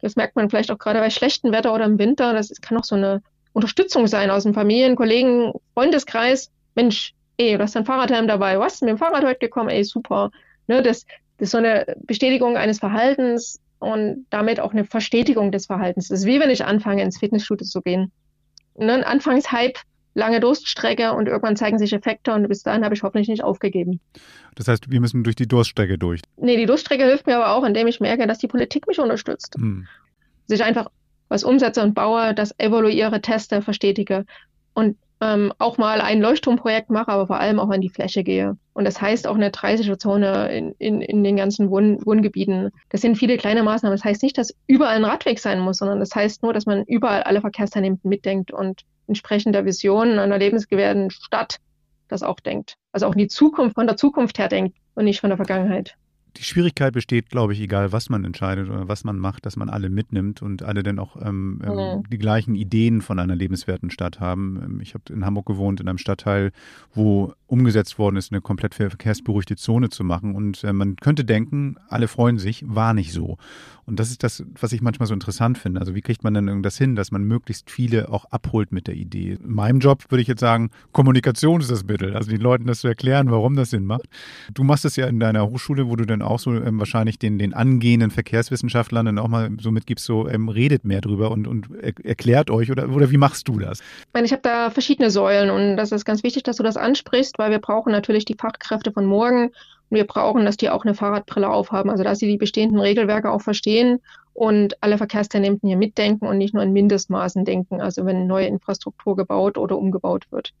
Das 0.00 0.16
merkt 0.16 0.34
man 0.34 0.48
vielleicht 0.48 0.70
auch 0.70 0.78
gerade 0.78 1.00
bei 1.00 1.10
schlechtem 1.10 1.52
Wetter 1.52 1.74
oder 1.74 1.84
im 1.84 1.98
Winter. 1.98 2.32
Das 2.32 2.48
kann 2.62 2.78
auch 2.78 2.84
so 2.84 2.94
eine 2.94 3.20
Unterstützung 3.52 4.06
sein 4.06 4.30
aus 4.30 4.44
dem 4.44 4.54
Familien, 4.54 4.96
Kollegen, 4.96 5.52
Freundeskreis. 5.74 6.50
Mensch, 6.74 7.12
ey, 7.38 7.56
du 7.56 7.62
hast 7.62 7.76
dein 7.76 7.84
Fahrradhelm 7.84 8.28
dabei, 8.28 8.58
was, 8.58 8.80
mit 8.80 8.90
dem 8.90 8.98
Fahrrad 8.98 9.24
heute 9.24 9.38
gekommen, 9.38 9.70
ey, 9.70 9.84
super. 9.84 10.30
Ne, 10.66 10.82
das, 10.82 11.06
das 11.38 11.46
ist 11.46 11.50
so 11.52 11.58
eine 11.58 11.96
Bestätigung 12.02 12.56
eines 12.56 12.78
Verhaltens 12.78 13.60
und 13.78 14.26
damit 14.30 14.60
auch 14.60 14.72
eine 14.72 14.84
Verstetigung 14.84 15.52
des 15.52 15.66
Verhaltens. 15.66 16.08
Das 16.08 16.20
ist 16.20 16.26
wie 16.26 16.40
wenn 16.40 16.50
ich 16.50 16.64
anfange, 16.64 17.02
ins 17.02 17.18
Fitnessstudio 17.18 17.66
zu 17.66 17.80
gehen. 17.80 18.12
Ne, 18.76 18.92
ein 18.92 19.04
Anfangshype, 19.04 19.80
lange 20.14 20.40
Durststrecke 20.40 21.12
und 21.12 21.28
irgendwann 21.28 21.56
zeigen 21.56 21.78
sich 21.78 21.92
Effekte 21.92 22.34
und 22.34 22.48
bis 22.48 22.64
dahin 22.64 22.84
habe 22.84 22.94
ich 22.94 23.02
hoffentlich 23.02 23.28
nicht 23.28 23.44
aufgegeben. 23.44 24.00
Das 24.56 24.66
heißt, 24.66 24.90
wir 24.90 25.00
müssen 25.00 25.22
durch 25.22 25.36
die 25.36 25.46
Durststrecke 25.46 25.96
durch. 25.96 26.20
Nee, 26.36 26.56
die 26.56 26.66
Durststrecke 26.66 27.04
hilft 27.04 27.26
mir 27.26 27.36
aber 27.36 27.52
auch, 27.52 27.64
indem 27.64 27.86
ich 27.86 28.00
merke, 28.00 28.26
dass 28.26 28.38
die 28.38 28.48
Politik 28.48 28.88
mich 28.88 28.98
unterstützt. 28.98 29.54
Hm. 29.56 29.86
Dass 30.48 30.58
ich 30.58 30.64
einfach 30.64 30.88
was 31.28 31.44
umsetze 31.44 31.82
und 31.82 31.94
baue, 31.94 32.34
das 32.34 32.58
evaluiere, 32.58 33.20
teste, 33.20 33.62
verstetige. 33.62 34.24
Und 34.74 34.96
ähm, 35.20 35.52
auch 35.58 35.78
mal 35.78 36.00
ein 36.00 36.20
Leuchtturmprojekt 36.20 36.90
mache, 36.90 37.08
aber 37.08 37.26
vor 37.26 37.40
allem 37.40 37.58
auch 37.58 37.70
an 37.70 37.80
die 37.80 37.88
Fläche 37.88 38.22
gehe. 38.22 38.56
Und 38.72 38.84
das 38.84 39.00
heißt 39.00 39.26
auch 39.26 39.34
eine 39.34 39.50
30er-Zone 39.50 40.48
in, 40.52 40.72
in, 40.78 41.00
in 41.00 41.24
den 41.24 41.36
ganzen 41.36 41.70
Wohn 41.70 42.04
Wohngebieten. 42.06 42.70
Das 42.90 43.00
sind 43.00 43.16
viele 43.16 43.36
kleine 43.36 43.62
Maßnahmen. 43.62 43.96
Das 43.96 44.04
heißt 44.04 44.22
nicht, 44.22 44.38
dass 44.38 44.54
überall 44.66 44.96
ein 44.96 45.04
Radweg 45.04 45.40
sein 45.40 45.60
muss, 45.60 45.78
sondern 45.78 45.98
das 45.98 46.14
heißt 46.14 46.42
nur, 46.42 46.52
dass 46.52 46.66
man 46.66 46.84
überall 46.84 47.24
alle 47.24 47.40
Verkehrsteilnehmenden 47.40 48.08
mitdenkt 48.08 48.52
und 48.52 48.82
entsprechend 49.08 49.54
der 49.54 49.64
Vision 49.64 50.18
einer 50.18 50.38
lebenswerten 50.38 51.10
Stadt 51.10 51.58
das 52.08 52.22
auch 52.22 52.40
denkt. 52.40 52.76
Also 52.92 53.06
auch 53.06 53.12
in 53.12 53.18
die 53.18 53.28
Zukunft, 53.28 53.74
von 53.74 53.86
der 53.86 53.96
Zukunft 53.96 54.38
her 54.38 54.48
denkt 54.48 54.76
und 54.94 55.04
nicht 55.04 55.20
von 55.20 55.30
der 55.30 55.36
Vergangenheit 55.36 55.96
die 56.38 56.44
Schwierigkeit 56.44 56.92
besteht, 56.92 57.30
glaube 57.30 57.52
ich, 57.52 57.60
egal 57.60 57.92
was 57.92 58.10
man 58.10 58.24
entscheidet 58.24 58.68
oder 58.68 58.86
was 58.88 59.02
man 59.02 59.18
macht, 59.18 59.44
dass 59.44 59.56
man 59.56 59.68
alle 59.68 59.90
mitnimmt 59.90 60.40
und 60.40 60.62
alle 60.62 60.82
dann 60.82 60.98
auch 60.98 61.16
ähm, 61.20 61.58
mhm. 61.58 62.04
die 62.10 62.18
gleichen 62.18 62.54
Ideen 62.54 63.02
von 63.02 63.18
einer 63.18 63.34
lebenswerten 63.34 63.90
Stadt 63.90 64.20
haben. 64.20 64.60
Ähm, 64.64 64.80
ich 64.80 64.94
habe 64.94 65.12
in 65.12 65.24
Hamburg 65.24 65.46
gewohnt, 65.46 65.80
in 65.80 65.88
einem 65.88 65.98
Stadtteil, 65.98 66.52
wo 66.94 67.34
umgesetzt 67.48 67.98
worden 67.98 68.16
ist, 68.16 68.30
eine 68.30 68.40
komplett 68.40 68.74
verkehrsberuhigte 68.74 69.56
Zone 69.56 69.88
zu 69.88 70.04
machen. 70.04 70.34
Und 70.34 70.62
äh, 70.62 70.72
man 70.72 70.96
könnte 70.96 71.24
denken, 71.24 71.76
alle 71.88 72.06
freuen 72.06 72.38
sich, 72.38 72.64
war 72.66 72.94
nicht 72.94 73.12
so. 73.12 73.36
Und 73.88 73.98
das 73.98 74.10
ist 74.10 74.22
das, 74.22 74.44
was 74.60 74.72
ich 74.72 74.82
manchmal 74.82 75.06
so 75.06 75.14
interessant 75.14 75.56
finde. 75.56 75.80
Also 75.80 75.94
wie 75.94 76.02
kriegt 76.02 76.22
man 76.22 76.34
denn 76.34 76.62
das 76.62 76.76
hin, 76.76 76.94
dass 76.94 77.10
man 77.10 77.24
möglichst 77.24 77.70
viele 77.70 78.10
auch 78.10 78.26
abholt 78.26 78.70
mit 78.70 78.86
der 78.86 78.96
Idee? 78.96 79.38
In 79.42 79.54
meinem 79.54 79.78
Job 79.78 80.04
würde 80.10 80.20
ich 80.20 80.28
jetzt 80.28 80.40
sagen, 80.40 80.68
Kommunikation 80.92 81.62
ist 81.62 81.70
das 81.70 81.84
Mittel. 81.84 82.14
Also 82.14 82.30
den 82.30 82.42
Leuten 82.42 82.66
das 82.66 82.80
zu 82.80 82.88
erklären, 82.88 83.30
warum 83.30 83.56
das 83.56 83.70
Sinn 83.70 83.86
macht. 83.86 84.06
Du 84.52 84.62
machst 84.62 84.84
es 84.84 84.96
ja 84.96 85.06
in 85.06 85.18
deiner 85.18 85.48
Hochschule, 85.48 85.88
wo 85.88 85.96
du 85.96 86.04
dann 86.04 86.20
auch 86.20 86.27
so 86.36 86.52
ähm, 86.52 86.78
wahrscheinlich 86.78 87.18
den, 87.18 87.38
den 87.38 87.54
angehenden 87.54 88.10
Verkehrswissenschaftlern 88.10 89.06
dann 89.06 89.18
auch 89.18 89.28
mal 89.28 89.48
so 89.58 89.70
mitgibst, 89.70 90.04
so 90.04 90.28
ähm, 90.28 90.50
redet 90.50 90.84
mehr 90.84 91.00
drüber 91.00 91.30
und, 91.30 91.46
und 91.46 91.68
er, 91.80 91.94
erklärt 92.04 92.50
euch 92.50 92.70
oder, 92.70 92.90
oder 92.90 93.10
wie 93.10 93.16
machst 93.16 93.48
du 93.48 93.58
das? 93.58 93.80
Ich 93.80 94.12
meine, 94.12 94.26
ich 94.26 94.32
habe 94.32 94.42
da 94.42 94.68
verschiedene 94.68 95.10
Säulen 95.10 95.48
und 95.48 95.78
das 95.78 95.90
ist 95.92 96.04
ganz 96.04 96.22
wichtig, 96.22 96.42
dass 96.42 96.56
du 96.56 96.62
das 96.62 96.76
ansprichst, 96.76 97.38
weil 97.38 97.50
wir 97.50 97.60
brauchen 97.60 97.90
natürlich 97.90 98.26
die 98.26 98.36
Fachkräfte 98.38 98.92
von 98.92 99.06
morgen 99.06 99.50
wir 99.90 100.06
brauchen, 100.06 100.44
dass 100.44 100.56
die 100.56 100.70
auch 100.70 100.84
eine 100.84 100.94
Fahrradbrille 100.94 101.48
aufhaben, 101.48 101.90
also 101.90 102.04
dass 102.04 102.18
sie 102.18 102.26
die 102.26 102.36
bestehenden 102.36 102.78
Regelwerke 102.78 103.30
auch 103.30 103.40
verstehen 103.40 104.00
und 104.34 104.82
alle 104.82 104.98
Verkehrsteilnehmenden 104.98 105.68
hier 105.68 105.78
mitdenken 105.78 106.26
und 106.26 106.38
nicht 106.38 106.54
nur 106.54 106.62
in 106.62 106.72
Mindestmaßen 106.72 107.44
denken, 107.44 107.80
also 107.80 108.04
wenn 108.04 108.26
neue 108.26 108.46
Infrastruktur 108.46 109.16
gebaut 109.16 109.56
oder 109.56 109.78
umgebaut 109.78 110.26
wird. 110.30 110.52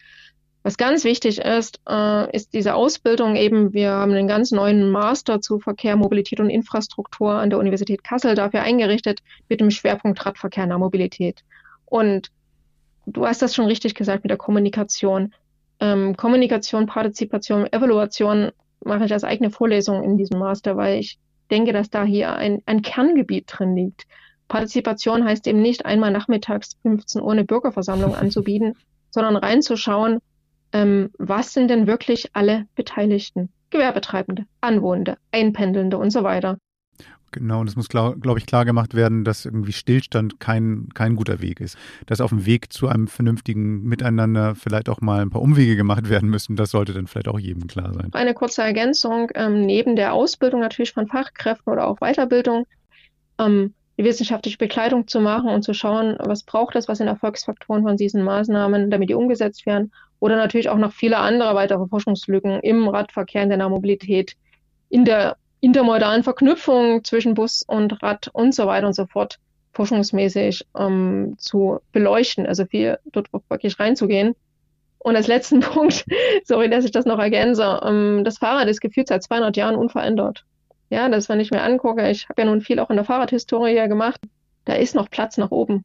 Was 0.62 0.76
ganz 0.76 1.04
wichtig 1.04 1.38
ist, 1.38 1.80
äh, 1.88 2.36
ist 2.36 2.52
diese 2.52 2.74
Ausbildung 2.74 3.36
eben. 3.36 3.72
Wir 3.72 3.92
haben 3.92 4.12
einen 4.12 4.28
ganz 4.28 4.50
neuen 4.50 4.90
Master 4.90 5.40
zu 5.40 5.60
Verkehr, 5.60 5.96
Mobilität 5.96 6.40
und 6.40 6.50
Infrastruktur 6.50 7.32
an 7.32 7.50
der 7.50 7.58
Universität 7.58 8.02
Kassel 8.02 8.34
dafür 8.34 8.62
eingerichtet 8.62 9.20
mit 9.48 9.60
dem 9.60 9.70
Schwerpunkt 9.70 10.24
Radverkehr, 10.26 10.66
Nahmobilität. 10.66 11.44
Und 11.86 12.30
du 13.06 13.26
hast 13.26 13.40
das 13.40 13.54
schon 13.54 13.66
richtig 13.66 13.94
gesagt 13.94 14.24
mit 14.24 14.30
der 14.30 14.36
Kommunikation. 14.36 15.32
Ähm, 15.80 16.16
Kommunikation, 16.16 16.86
Partizipation, 16.86 17.72
Evaluation 17.72 18.50
mache 18.84 19.04
ich 19.04 19.12
als 19.12 19.24
eigene 19.24 19.50
Vorlesung 19.50 20.02
in 20.02 20.16
diesem 20.16 20.38
Master, 20.38 20.76
weil 20.76 20.98
ich 20.98 21.18
denke, 21.50 21.72
dass 21.72 21.88
da 21.88 22.04
hier 22.04 22.34
ein, 22.34 22.62
ein 22.66 22.82
Kerngebiet 22.82 23.44
drin 23.46 23.76
liegt. 23.76 24.06
Partizipation 24.48 25.24
heißt 25.24 25.46
eben 25.46 25.62
nicht 25.62 25.86
einmal 25.86 26.10
nachmittags 26.10 26.76
15 26.82 27.22
Uhr 27.22 27.32
eine 27.32 27.44
Bürgerversammlung 27.44 28.14
anzubieten, 28.16 28.74
sondern 29.10 29.36
reinzuschauen, 29.36 30.18
ähm, 30.72 31.10
was 31.18 31.52
sind 31.52 31.68
denn 31.68 31.86
wirklich 31.86 32.30
alle 32.34 32.66
Beteiligten? 32.74 33.50
Gewerbetreibende, 33.70 34.46
Anwohnende, 34.60 35.18
Einpendelnde 35.30 35.98
und 35.98 36.10
so 36.10 36.24
weiter. 36.24 36.58
Genau, 37.30 37.60
und 37.60 37.68
es 37.68 37.76
muss, 37.76 37.88
glaube 37.88 38.38
ich, 38.38 38.46
klar 38.46 38.64
gemacht 38.64 38.94
werden, 38.94 39.22
dass 39.24 39.44
irgendwie 39.44 39.72
Stillstand 39.72 40.40
kein, 40.40 40.88
kein 40.94 41.14
guter 41.14 41.42
Weg 41.42 41.60
ist. 41.60 41.76
Dass 42.06 42.22
auf 42.22 42.30
dem 42.30 42.46
Weg 42.46 42.72
zu 42.72 42.88
einem 42.88 43.06
vernünftigen 43.06 43.82
Miteinander 43.82 44.54
vielleicht 44.54 44.88
auch 44.88 45.02
mal 45.02 45.20
ein 45.20 45.30
paar 45.30 45.42
Umwege 45.42 45.76
gemacht 45.76 46.08
werden 46.08 46.30
müssen, 46.30 46.56
das 46.56 46.70
sollte 46.70 46.94
dann 46.94 47.06
vielleicht 47.06 47.28
auch 47.28 47.38
jedem 47.38 47.66
klar 47.66 47.92
sein. 47.92 48.08
Eine 48.12 48.32
kurze 48.32 48.62
Ergänzung, 48.62 49.30
ähm, 49.34 49.66
neben 49.66 49.94
der 49.94 50.14
Ausbildung 50.14 50.60
natürlich 50.60 50.92
von 50.92 51.06
Fachkräften 51.06 51.70
oder 51.70 51.86
auch 51.86 51.98
Weiterbildung, 51.98 52.66
ähm, 53.38 53.74
die 53.98 54.04
wissenschaftliche 54.04 54.58
Bekleidung 54.58 55.08
zu 55.08 55.20
machen 55.20 55.50
und 55.50 55.62
zu 55.62 55.74
schauen, 55.74 56.16
was 56.20 56.44
braucht 56.44 56.76
es, 56.76 56.86
was 56.86 56.98
sind 56.98 57.08
Erfolgsfaktoren 57.08 57.82
von 57.82 57.96
diesen 57.96 58.22
Maßnahmen, 58.22 58.90
damit 58.90 59.10
die 59.10 59.14
umgesetzt 59.14 59.66
werden. 59.66 59.92
Oder 60.20 60.36
natürlich 60.36 60.68
auch 60.68 60.78
noch 60.78 60.92
viele 60.92 61.18
andere 61.18 61.54
weitere 61.54 61.86
Forschungslücken 61.86 62.60
im 62.60 62.88
Radverkehr, 62.88 63.42
in 63.42 63.48
der 63.48 63.58
Nahmobilität, 63.58 64.36
in 64.88 65.04
der 65.04 65.36
intermodalen 65.60 66.22
Verknüpfung 66.22 67.02
zwischen 67.02 67.34
Bus 67.34 67.64
und 67.66 68.00
Rad 68.02 68.30
und 68.32 68.54
so 68.54 68.66
weiter 68.66 68.86
und 68.86 68.94
so 68.94 69.06
fort 69.06 69.38
forschungsmäßig 69.72 70.66
ähm, 70.76 71.34
zu 71.38 71.80
beleuchten, 71.92 72.46
also 72.46 72.66
viel 72.66 72.98
dort 73.12 73.28
wirklich 73.48 73.78
reinzugehen. 73.80 74.34
Und 74.98 75.16
als 75.16 75.26
letzten 75.26 75.60
Punkt, 75.60 76.04
sorry, 76.44 76.70
dass 76.70 76.84
ich 76.84 76.92
das 76.92 77.04
noch 77.04 77.18
ergänze, 77.18 77.80
ähm, 77.84 78.22
das 78.24 78.38
Fahrrad 78.38 78.68
ist 78.68 78.80
gefühlt 78.80 79.08
seit 79.08 79.24
200 79.24 79.56
Jahren 79.56 79.74
unverändert. 79.74 80.44
Ja, 80.90 81.08
das, 81.08 81.28
wenn 81.28 81.40
ich 81.40 81.50
mir 81.50 81.62
angucke, 81.62 82.10
ich 82.10 82.28
habe 82.28 82.42
ja 82.42 82.46
nun 82.46 82.60
viel 82.60 82.78
auch 82.78 82.90
in 82.90 82.96
der 82.96 83.04
Fahrradhistorie 83.04 83.88
gemacht, 83.88 84.20
da 84.64 84.74
ist 84.74 84.94
noch 84.94 85.10
Platz 85.10 85.36
nach 85.36 85.50
oben. 85.50 85.84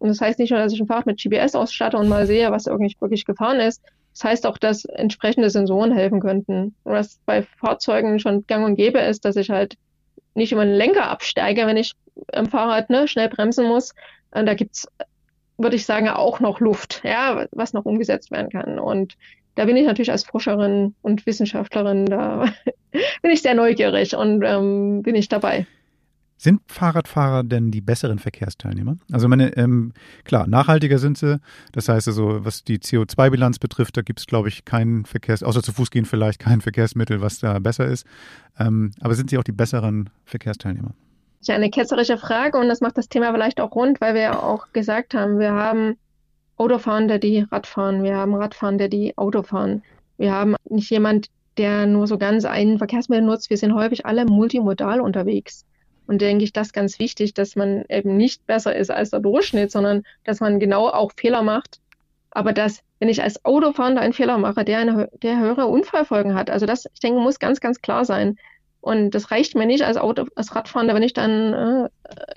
Und 0.00 0.08
das 0.08 0.20
heißt 0.20 0.38
nicht 0.38 0.50
nur, 0.50 0.60
dass 0.60 0.72
ich 0.72 0.80
ein 0.80 0.86
Fahrrad 0.86 1.06
mit 1.06 1.20
GPS 1.20 1.54
ausstatte 1.54 1.96
und 1.96 2.08
mal 2.08 2.26
sehe, 2.26 2.50
was 2.52 2.66
irgendwie 2.66 2.94
wirklich 3.00 3.24
gefahren 3.24 3.60
ist, 3.60 3.82
das 4.16 4.24
heißt 4.24 4.46
auch, 4.46 4.56
dass 4.56 4.86
entsprechende 4.86 5.50
Sensoren 5.50 5.92
helfen 5.92 6.20
könnten. 6.20 6.74
Was 6.84 7.20
bei 7.26 7.42
Fahrzeugen 7.42 8.18
schon 8.18 8.46
gang 8.46 8.64
und 8.64 8.76
gäbe 8.76 8.98
ist, 8.98 9.26
dass 9.26 9.36
ich 9.36 9.50
halt 9.50 9.76
nicht 10.34 10.52
über 10.52 10.64
den 10.64 10.72
Lenker 10.72 11.10
absteige, 11.10 11.66
wenn 11.66 11.76
ich 11.76 11.92
am 12.32 12.46
Fahrrad 12.46 12.88
ne, 12.88 13.08
schnell 13.08 13.28
bremsen 13.28 13.66
muss. 13.66 13.94
Und 14.30 14.46
da 14.46 14.54
gibt's, 14.54 14.88
würde 15.58 15.76
ich 15.76 15.84
sagen, 15.84 16.08
auch 16.08 16.40
noch 16.40 16.60
Luft, 16.60 17.02
ja, 17.04 17.46
was 17.52 17.74
noch 17.74 17.84
umgesetzt 17.84 18.30
werden 18.30 18.48
kann. 18.48 18.78
Und 18.78 19.18
da 19.56 19.64
bin 19.64 19.76
ich 19.76 19.86
natürlich 19.86 20.12
als 20.12 20.24
Forscherin 20.24 20.94
und 21.02 21.26
Wissenschaftlerin, 21.26 22.06
da 22.06 22.44
bin 23.22 23.30
ich 23.30 23.42
sehr 23.42 23.54
neugierig 23.54 24.14
und 24.14 24.42
ähm, 24.44 25.02
bin 25.02 25.16
ich 25.16 25.28
dabei. 25.28 25.66
Sind 26.38 26.60
Fahrradfahrer 26.66 27.44
denn 27.44 27.70
die 27.70 27.80
besseren 27.80 28.18
Verkehrsteilnehmer? 28.18 28.98
Also 29.10 29.26
meine, 29.26 29.56
ähm, 29.56 29.94
klar, 30.24 30.46
nachhaltiger 30.46 30.98
sind 30.98 31.16
sie. 31.16 31.40
Das 31.72 31.88
heißt 31.88 32.08
also, 32.08 32.44
was 32.44 32.62
die 32.62 32.78
CO2-Bilanz 32.78 33.58
betrifft, 33.58 33.96
da 33.96 34.02
gibt 34.02 34.20
es, 34.20 34.26
glaube 34.26 34.48
ich, 34.48 34.66
kein 34.66 35.06
Verkehrs, 35.06 35.42
außer 35.42 35.62
zu 35.62 35.72
Fuß 35.72 35.90
gehen 35.90 36.04
vielleicht, 36.04 36.38
kein 36.38 36.60
Verkehrsmittel, 36.60 37.22
was 37.22 37.38
da 37.38 37.58
besser 37.58 37.86
ist. 37.86 38.06
Ähm, 38.58 38.92
aber 39.00 39.14
sind 39.14 39.30
sie 39.30 39.38
auch 39.38 39.44
die 39.44 39.52
besseren 39.52 40.10
Verkehrsteilnehmer? 40.26 40.92
Ja, 41.40 41.54
eine 41.54 41.70
ketzerische 41.70 42.18
Frage 42.18 42.58
und 42.58 42.68
das 42.68 42.82
macht 42.82 42.98
das 42.98 43.08
Thema 43.08 43.32
vielleicht 43.32 43.60
auch 43.60 43.74
rund, 43.74 44.00
weil 44.02 44.14
wir 44.14 44.22
ja 44.22 44.38
auch 44.38 44.72
gesagt 44.72 45.14
haben, 45.14 45.38
wir 45.38 45.52
haben 45.52 45.96
Autofahrende, 46.56 47.18
die 47.18 47.40
Radfahren, 47.50 48.02
wir 48.02 48.16
haben 48.16 48.34
Radfahrende, 48.34 48.88
die 48.88 49.16
Auto 49.16 49.42
fahren. 49.42 49.82
Wir 50.16 50.32
haben 50.32 50.56
nicht 50.68 50.90
jemand, 50.90 51.28
der 51.58 51.86
nur 51.86 52.06
so 52.06 52.18
ganz 52.18 52.44
ein 52.44 52.78
Verkehrsmittel 52.78 53.24
nutzt. 53.24 53.50
Wir 53.50 53.56
sind 53.56 53.74
häufig 53.74 54.06
alle 54.06 54.24
multimodal 54.24 55.00
unterwegs. 55.00 55.64
Und 56.06 56.20
denke 56.22 56.44
ich, 56.44 56.52
das 56.52 56.68
ist 56.68 56.72
ganz 56.72 56.98
wichtig, 56.98 57.34
dass 57.34 57.56
man 57.56 57.84
eben 57.88 58.16
nicht 58.16 58.46
besser 58.46 58.76
ist 58.76 58.90
als 58.90 59.10
der 59.10 59.20
Durchschnitt, 59.20 59.70
sondern 59.70 60.04
dass 60.24 60.40
man 60.40 60.60
genau 60.60 60.88
auch 60.88 61.12
Fehler 61.16 61.42
macht. 61.42 61.80
Aber 62.30 62.52
dass, 62.52 62.80
wenn 63.00 63.08
ich 63.08 63.22
als 63.22 63.44
Autofahrer 63.44 63.98
einen 63.98 64.12
Fehler 64.12 64.38
mache, 64.38 64.64
der 64.64 64.78
eine 64.78 65.08
der 65.22 65.38
höhere 65.38 65.66
Unfallfolgen 65.66 66.34
hat, 66.34 66.50
also 66.50 66.66
das, 66.66 66.86
ich 66.92 67.00
denke, 67.00 67.20
muss 67.20 67.38
ganz, 67.38 67.60
ganz 67.60 67.80
klar 67.80 68.04
sein. 68.04 68.36
Und 68.80 69.10
das 69.10 69.32
reicht 69.32 69.56
mir 69.56 69.66
nicht 69.66 69.82
als 69.82 69.96
Auto, 69.96 70.26
als 70.36 70.54
Radfahrer, 70.54 70.94
wenn 70.94 71.02
ich 71.02 71.12
dann 71.12 71.52
äh, 71.52 71.88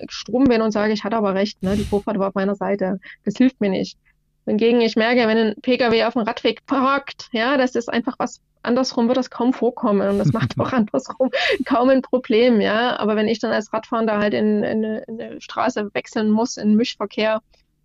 Strom 0.08 0.44
bin 0.44 0.62
und 0.62 0.72
sage, 0.72 0.92
ich 0.92 1.04
hatte 1.04 1.16
aber 1.16 1.34
recht, 1.34 1.62
ne, 1.62 1.76
die 1.76 1.84
Vorfahrt 1.84 2.18
war 2.18 2.28
auf 2.28 2.34
meiner 2.34 2.56
Seite. 2.56 2.98
Das 3.24 3.36
hilft 3.36 3.60
mir 3.60 3.70
nicht. 3.70 3.98
Hingegen, 4.46 4.80
ich 4.80 4.96
merke, 4.96 5.28
wenn 5.28 5.38
ein 5.38 5.54
Pkw 5.60 6.04
auf 6.04 6.14
dem 6.14 6.22
Radweg 6.22 6.66
parkt, 6.66 7.28
ja, 7.32 7.56
das 7.56 7.74
ist 7.74 7.88
einfach 7.88 8.16
was, 8.18 8.40
andersrum 8.62 9.06
wird 9.06 9.16
das 9.16 9.30
kaum 9.30 9.52
vorkommen 9.52 10.08
und 10.08 10.18
das 10.18 10.32
macht 10.32 10.54
auch 10.58 10.72
andersrum 10.72 11.30
kaum 11.64 11.90
ein 11.90 12.02
Problem, 12.02 12.60
ja. 12.60 12.98
Aber 12.98 13.16
wenn 13.16 13.28
ich 13.28 13.38
dann 13.38 13.52
als 13.52 13.72
Radfahrer 13.72 14.18
halt 14.18 14.34
in, 14.34 14.62
in, 14.62 14.84
eine, 14.84 14.98
in 15.06 15.20
eine 15.20 15.40
Straße 15.40 15.90
wechseln 15.94 16.30
muss, 16.30 16.56
in 16.56 16.74
Mischverkehr 16.74 17.42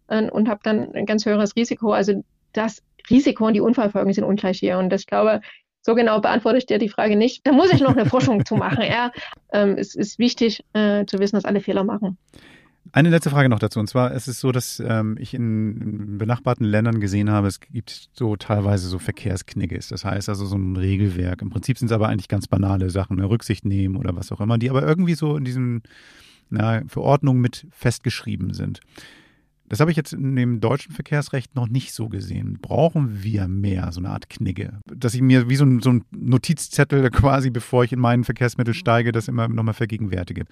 äh, 0.08 0.30
und 0.30 0.50
habe 0.50 0.62
dann 0.64 0.94
ein 0.94 1.06
ganz 1.06 1.26
höheres 1.26 1.56
Risiko, 1.56 1.92
also 1.92 2.24
das 2.54 2.82
Risiko 3.10 3.48
und 3.48 3.54
die 3.54 3.62
Unfallfolgen 3.62 4.14
sind 4.14 4.24
ungleich 4.24 4.60
hier. 4.60 4.78
Und 4.78 4.92
ich 4.94 5.06
glaube, 5.06 5.42
so 5.82 5.94
genau 5.94 6.20
beantworte 6.20 6.58
ich 6.58 6.66
dir 6.66 6.80
die 6.80 6.90
Frage 6.90 7.16
nicht. 7.16 7.46
Da 7.46 7.52
muss 7.52 7.72
ich 7.72 7.82
noch 7.82 7.96
eine 7.96 8.06
Forschung 8.06 8.46
zu 8.46 8.56
machen. 8.56 8.84
Ja, 8.90 9.12
ähm, 9.54 9.76
es 9.78 9.96
ist 9.96 10.20
wichtig 10.20 10.64
äh, 10.74 11.06
zu 11.06 11.20
wissen, 11.20 11.36
dass 11.36 11.46
alle 11.46 11.62
Fehler 11.62 11.84
machen. 11.84 12.18
Eine 12.96 13.10
letzte 13.10 13.30
Frage 13.30 13.50
noch 13.50 13.60
dazu. 13.60 13.82
Und 13.82 13.88
zwar 13.88 14.14
ist 14.14 14.30
es 14.30 14.40
so, 14.40 14.54
dass 14.54 14.80
ähm, 14.80 15.18
ich 15.20 15.34
in, 15.34 16.18
benachbarten 16.18 16.66
Ländern 16.66 17.02
gesehen 17.02 17.30
habe, 17.30 17.50
es 17.50 17.60
gibt 17.60 18.08
so 18.14 18.38
teilweise 18.38 18.88
so 18.88 19.00
Verkehrsknigges. 19.00 19.90
Das 19.90 20.06
heißt 20.06 20.30
also 20.30 20.46
so 20.46 20.56
ein 20.56 20.78
Regelwerk. 20.78 21.42
Im 21.42 21.50
Prinzip 21.50 21.78
sind 21.78 21.88
es 21.88 21.92
aber 21.92 22.08
eigentlich 22.08 22.30
ganz 22.30 22.48
banale 22.48 22.90
Sachen, 22.90 23.20
eine 23.20 23.30
Rücksicht 23.30 23.66
nehmen 23.66 23.98
oder 23.98 24.16
was 24.16 24.32
auch 24.32 24.40
immer, 24.40 24.58
die 24.58 24.70
aber 24.70 24.82
irgendwie 24.82 25.16
so 25.16 25.36
in 25.36 25.44
diesen 25.44 25.84
na, 26.50 26.84
Verordnungen 26.88 27.42
mit 27.42 27.68
festgeschrieben 27.70 28.54
sind. 28.54 28.80
Das 29.68 29.80
habe 29.80 29.90
ich 29.90 29.98
jetzt 29.98 30.14
in 30.14 30.36
dem 30.36 30.60
deutschen 30.60 30.94
Verkehrsrecht 30.94 31.56
noch 31.56 31.68
nicht 31.68 31.94
so 31.94 32.08
gesehen. 32.08 32.60
Brauchen 32.62 33.24
wir 33.24 33.48
mehr, 33.48 33.92
so 33.92 34.00
eine 34.00 34.10
Art 34.10 34.30
Knigge? 34.30 34.80
Dass 34.86 35.14
ich 35.14 35.22
mir 35.22 35.50
wie 35.50 35.56
so 35.56 35.66
ein, 35.66 35.82
so 35.82 35.92
ein 35.92 36.06
Notizzettel 36.12 37.10
quasi, 37.12 37.50
bevor 37.50 37.84
ich 37.84 37.92
in 37.92 38.00
meinen 38.00 38.24
Verkehrsmittel 38.24 38.74
steige, 38.74 39.12
das 39.12 39.28
immer 39.28 39.48
nochmal 39.48 39.74
vergegenwärtige. 39.74 40.46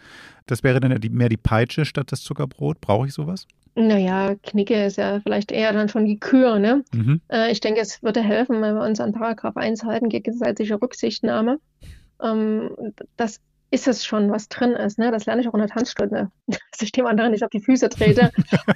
Das 0.45 0.63
wäre 0.63 0.79
dann 0.79 0.99
mehr 1.11 1.29
die 1.29 1.37
Peitsche 1.37 1.85
statt 1.85 2.11
das 2.11 2.21
Zuckerbrot. 2.21 2.81
Brauche 2.81 3.07
ich 3.07 3.13
sowas? 3.13 3.47
Naja, 3.75 4.35
Knigge 4.43 4.85
ist 4.85 4.97
ja 4.97 5.19
vielleicht 5.21 5.51
eher 5.51 5.73
dann 5.73 5.89
schon 5.89 6.05
die 6.05 6.19
Kür, 6.19 6.59
ne? 6.59 6.83
Mhm. 6.93 7.21
Äh, 7.27 7.51
ich 7.51 7.59
denke, 7.59 7.81
es 7.81 8.03
würde 8.03 8.21
helfen, 8.21 8.61
wenn 8.61 8.75
wir 8.75 8.83
uns 8.83 8.99
an 8.99 9.13
Paragraph 9.13 9.57
1 9.57 9.83
halten, 9.83 10.09
gegenseitige 10.09 10.79
Rücksichtnahme. 10.79 11.59
Ähm, 12.21 12.69
das 13.17 13.39
ist 13.73 13.87
es 13.87 14.05
schon, 14.05 14.31
was 14.31 14.49
drin 14.49 14.73
ist. 14.73 14.99
Ne? 14.99 15.09
Das 15.09 15.25
lerne 15.25 15.41
ich 15.41 15.47
auch 15.47 15.55
in 15.55 15.59
der 15.59 15.67
Tanzstunde, 15.67 16.29
dass 16.47 16.81
ich 16.81 16.91
dem 16.91 17.07
anderen 17.07 17.31
nicht 17.31 17.43
auf 17.43 17.49
die 17.49 17.59
Füße 17.59 17.89
trete 17.89 18.31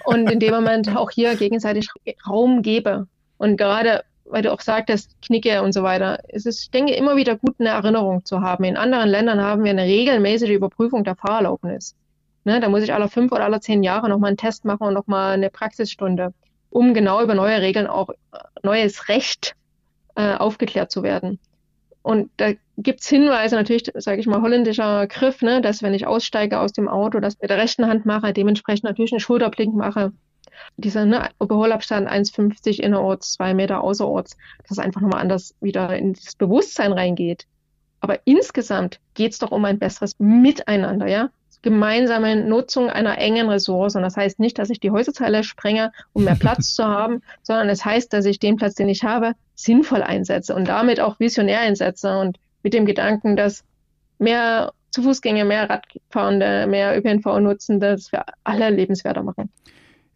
und 0.05 0.29
in 0.29 0.39
dem 0.39 0.53
Moment 0.53 0.95
auch 0.95 1.11
hier 1.11 1.35
gegenseitig 1.35 1.87
Raum 2.27 2.63
gebe. 2.63 3.07
Und 3.37 3.57
gerade, 3.57 4.03
weil 4.25 4.41
du 4.41 4.51
auch 4.51 4.61
sagtest, 4.61 5.15
Knicke 5.21 5.61
und 5.61 5.71
so 5.71 5.83
weiter, 5.83 6.19
es 6.29 6.47
ist, 6.47 6.63
ich 6.63 6.71
denke, 6.71 6.95
immer 6.95 7.15
wieder 7.15 7.35
gut, 7.37 7.57
eine 7.59 7.69
Erinnerung 7.69 8.25
zu 8.25 8.41
haben. 8.41 8.63
In 8.63 8.75
anderen 8.75 9.07
Ländern 9.07 9.39
haben 9.39 9.63
wir 9.63 9.69
eine 9.69 9.83
regelmäßige 9.83 10.49
Überprüfung 10.49 11.03
der 11.03 11.15
Fahrerlaubnis. 11.15 11.95
Ne? 12.43 12.59
Da 12.59 12.67
muss 12.67 12.81
ich 12.81 12.91
alle 12.91 13.07
fünf 13.07 13.31
oder 13.31 13.43
alle 13.43 13.59
zehn 13.59 13.83
Jahre 13.83 14.09
nochmal 14.09 14.29
einen 14.29 14.37
Test 14.37 14.65
machen 14.65 14.87
und 14.87 14.95
nochmal 14.95 15.33
eine 15.33 15.51
Praxisstunde, 15.51 16.33
um 16.71 16.95
genau 16.95 17.21
über 17.21 17.35
neue 17.35 17.61
Regeln 17.61 17.85
auch 17.85 18.09
äh, 18.09 18.15
neues 18.63 19.09
Recht 19.09 19.55
äh, 20.15 20.33
aufgeklärt 20.33 20.89
zu 20.89 21.03
werden. 21.03 21.39
Und 22.07 22.29
da 22.37 22.53
gibt 22.77 23.01
es 23.01 23.07
Hinweise, 23.09 23.57
natürlich, 23.57 23.91
sage 23.95 24.21
ich 24.21 24.27
mal, 24.27 24.41
holländischer 24.41 25.07
Griff, 25.07 25.41
ne, 25.41 25.59
dass 25.59 25.83
wenn 25.83 25.93
ich 25.93 26.07
aussteige 26.07 26.61
aus 26.61 26.71
dem 26.71 26.87
Auto, 26.87 27.19
das 27.19 27.37
mit 27.41 27.49
der 27.49 27.57
rechten 27.57 27.85
Hand 27.85 28.05
mache, 28.05 28.31
dementsprechend 28.31 28.85
natürlich 28.85 29.11
einen 29.11 29.19
Schulterblick 29.19 29.73
mache. 29.73 30.13
Dieser 30.77 31.05
ne, 31.05 31.27
Überholabstand 31.41 32.09
1,50 32.09 32.79
innerorts, 32.79 33.33
zwei 33.33 33.53
Meter 33.53 33.83
außerorts, 33.83 34.37
dass 34.69 34.79
einfach 34.79 35.01
nochmal 35.01 35.19
anders 35.19 35.53
wieder 35.59 35.97
ins 35.97 36.37
Bewusstsein 36.37 36.93
reingeht. 36.93 37.45
Aber 37.99 38.19
insgesamt 38.23 39.01
geht 39.13 39.33
es 39.33 39.39
doch 39.39 39.51
um 39.51 39.65
ein 39.65 39.77
besseres 39.77 40.15
Miteinander, 40.17 41.07
ja 41.07 41.29
gemeinsame 41.61 42.37
Nutzung 42.37 42.89
einer 42.89 43.17
engen 43.17 43.49
Ressource. 43.49 43.95
Und 43.97 44.03
das 44.03 44.15
heißt 44.15 44.39
nicht, 44.39 44.57
dass 44.57 44.69
ich 44.69 44.79
die 44.79 44.91
Häuserzeile 44.91 45.43
sprenge, 45.43 45.91
um 46.13 46.23
mehr 46.23 46.35
Platz 46.35 46.73
zu 46.73 46.85
haben, 46.85 47.21
sondern 47.43 47.67
es 47.67 47.83
heißt, 47.83 48.13
dass 48.13 48.23
ich 48.23 48.39
den 48.39 48.55
Platz, 48.55 48.75
den 48.75 48.87
ich 48.87 49.03
habe, 49.03 49.33
sinnvoll 49.57 50.03
einsetze 50.03 50.55
und 50.55 50.67
damit 50.67 51.01
auch 51.01 51.19
visionär 51.19 51.59
einsetze 51.59 52.17
und 52.17 52.37
mit 52.63 52.73
dem 52.73 52.85
Gedanken, 52.85 53.35
dass 53.35 53.63
mehr 54.19 54.71
zu 54.91 55.03
Fußgänger, 55.03 55.45
mehr 55.45 55.69
Radfahrende, 55.69 56.67
mehr 56.67 56.97
ÖPNV-Nutzende 56.97 57.91
das 57.91 58.09
für 58.09 58.23
alle 58.43 58.69
lebenswerter 58.69 59.23
machen. 59.23 59.49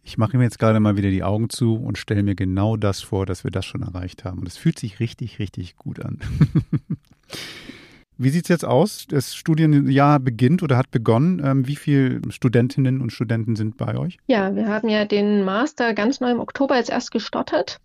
Ich 0.04 0.18
mache 0.18 0.36
mir 0.36 0.44
jetzt 0.44 0.58
gerade 0.58 0.80
mal 0.80 0.96
wieder 0.96 1.10
die 1.10 1.22
Augen 1.22 1.48
zu 1.48 1.76
und 1.76 1.98
stelle 1.98 2.22
mir 2.22 2.34
genau 2.34 2.76
das 2.76 3.02
vor, 3.02 3.26
dass 3.26 3.44
wir 3.44 3.50
das 3.50 3.64
schon 3.64 3.82
erreicht 3.82 4.24
haben. 4.24 4.40
Und 4.40 4.48
es 4.48 4.56
fühlt 4.56 4.78
sich 4.78 4.98
richtig, 4.98 5.38
richtig 5.38 5.76
gut 5.76 6.04
an. 6.04 6.18
Wie 8.18 8.28
sieht 8.28 8.44
es 8.44 8.48
jetzt 8.48 8.64
aus? 8.64 9.06
Das 9.08 9.34
Studienjahr 9.34 10.20
beginnt 10.20 10.62
oder 10.62 10.76
hat 10.76 10.90
begonnen. 10.90 11.40
Ähm, 11.44 11.66
wie 11.66 11.76
viele 11.76 12.20
Studentinnen 12.30 13.00
und 13.00 13.10
Studenten 13.10 13.56
sind 13.56 13.76
bei 13.76 13.96
euch? 13.96 14.18
Ja, 14.26 14.54
wir 14.54 14.68
haben 14.68 14.88
ja 14.88 15.04
den 15.04 15.44
Master 15.44 15.94
ganz 15.94 16.20
neu 16.20 16.30
im 16.30 16.38
Oktober 16.38 16.76
jetzt 16.76 16.90
erst 16.90 17.10
gestartet 17.10 17.80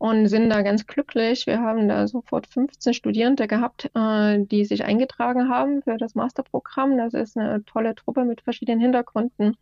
und 0.00 0.28
sind 0.28 0.48
da 0.48 0.62
ganz 0.62 0.86
glücklich. 0.86 1.46
Wir 1.46 1.60
haben 1.60 1.86
da 1.86 2.08
sofort 2.08 2.46
15 2.46 2.94
Studierende 2.94 3.46
gehabt, 3.46 3.90
äh, 3.94 4.38
die 4.38 4.64
sich 4.64 4.82
eingetragen 4.82 5.50
haben 5.50 5.82
für 5.82 5.98
das 5.98 6.14
Masterprogramm. 6.14 6.96
Das 6.96 7.12
ist 7.12 7.36
eine 7.36 7.62
tolle 7.66 7.94
Truppe 7.94 8.24
mit 8.24 8.40
verschiedenen 8.40 8.80
Hintergründen. 8.80 9.58